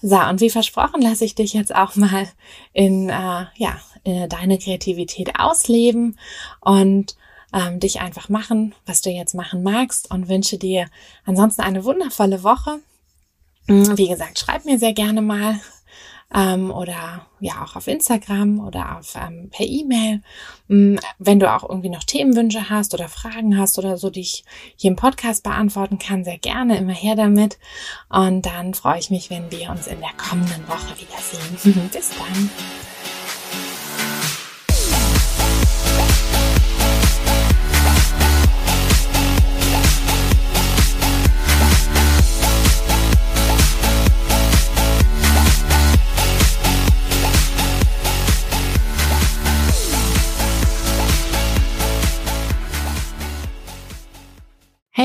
So, 0.00 0.16
und 0.16 0.40
wie 0.40 0.50
versprochen, 0.50 1.02
lasse 1.02 1.24
ich 1.24 1.34
dich 1.34 1.52
jetzt 1.52 1.74
auch 1.74 1.96
mal 1.96 2.28
in, 2.72 3.08
äh, 3.08 3.46
ja, 3.56 3.80
in 4.04 4.28
deine 4.28 4.58
Kreativität 4.58 5.38
ausleben 5.38 6.18
und 6.60 7.16
ähm, 7.52 7.80
dich 7.80 8.00
einfach 8.00 8.28
machen, 8.28 8.74
was 8.86 9.00
du 9.00 9.10
jetzt 9.10 9.34
machen 9.34 9.62
magst 9.62 10.10
und 10.10 10.28
wünsche 10.28 10.58
dir 10.58 10.86
ansonsten 11.24 11.62
eine 11.62 11.84
wundervolle 11.84 12.42
Woche. 12.42 12.80
Wie 13.66 14.08
gesagt, 14.08 14.38
schreib 14.38 14.64
mir 14.66 14.78
sehr 14.78 14.92
gerne 14.92 15.22
mal 15.22 15.58
ähm, 16.34 16.70
oder 16.70 17.26
ja 17.40 17.64
auch 17.64 17.76
auf 17.76 17.86
Instagram 17.86 18.58
oder 18.60 18.98
auf 18.98 19.14
ähm, 19.14 19.50
per 19.50 19.66
E-Mail. 19.66 20.22
Ähm, 20.68 20.98
wenn 21.18 21.38
du 21.38 21.52
auch 21.52 21.68
irgendwie 21.68 21.90
noch 21.90 22.04
Themenwünsche 22.04 22.68
hast 22.68 22.92
oder 22.94 23.08
Fragen 23.08 23.56
hast 23.58 23.78
oder 23.78 23.96
so, 23.96 24.10
die 24.10 24.20
ich 24.20 24.44
hier 24.76 24.90
im 24.90 24.96
Podcast 24.96 25.44
beantworten 25.44 25.98
kann, 25.98 26.24
sehr 26.24 26.38
gerne 26.38 26.76
immer 26.76 26.92
her 26.92 27.14
damit. 27.14 27.58
Und 28.08 28.46
dann 28.46 28.74
freue 28.74 28.98
ich 28.98 29.10
mich, 29.10 29.30
wenn 29.30 29.50
wir 29.50 29.70
uns 29.70 29.86
in 29.86 30.00
der 30.00 30.12
kommenden 30.16 30.66
Woche 30.68 30.94
wiedersehen. 30.98 31.90
Bis 31.92 32.10
dann. 32.10 32.93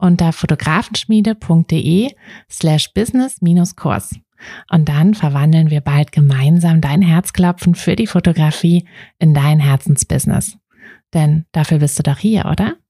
unter 0.00 0.32
fotografenschmiede.de 0.32 2.12
slash 2.50 2.92
business-kurs. 2.92 4.16
Und 4.70 4.88
dann 4.88 5.14
verwandeln 5.14 5.70
wir 5.70 5.80
bald 5.80 6.12
gemeinsam 6.12 6.80
dein 6.80 7.02
Herzklopfen 7.02 7.74
für 7.74 7.96
die 7.96 8.06
Fotografie 8.06 8.86
in 9.18 9.34
dein 9.34 9.60
Herzensbusiness. 9.60 10.56
Denn 11.12 11.44
dafür 11.52 11.78
bist 11.78 11.98
du 11.98 12.02
doch 12.02 12.18
hier, 12.18 12.46
oder? 12.46 12.76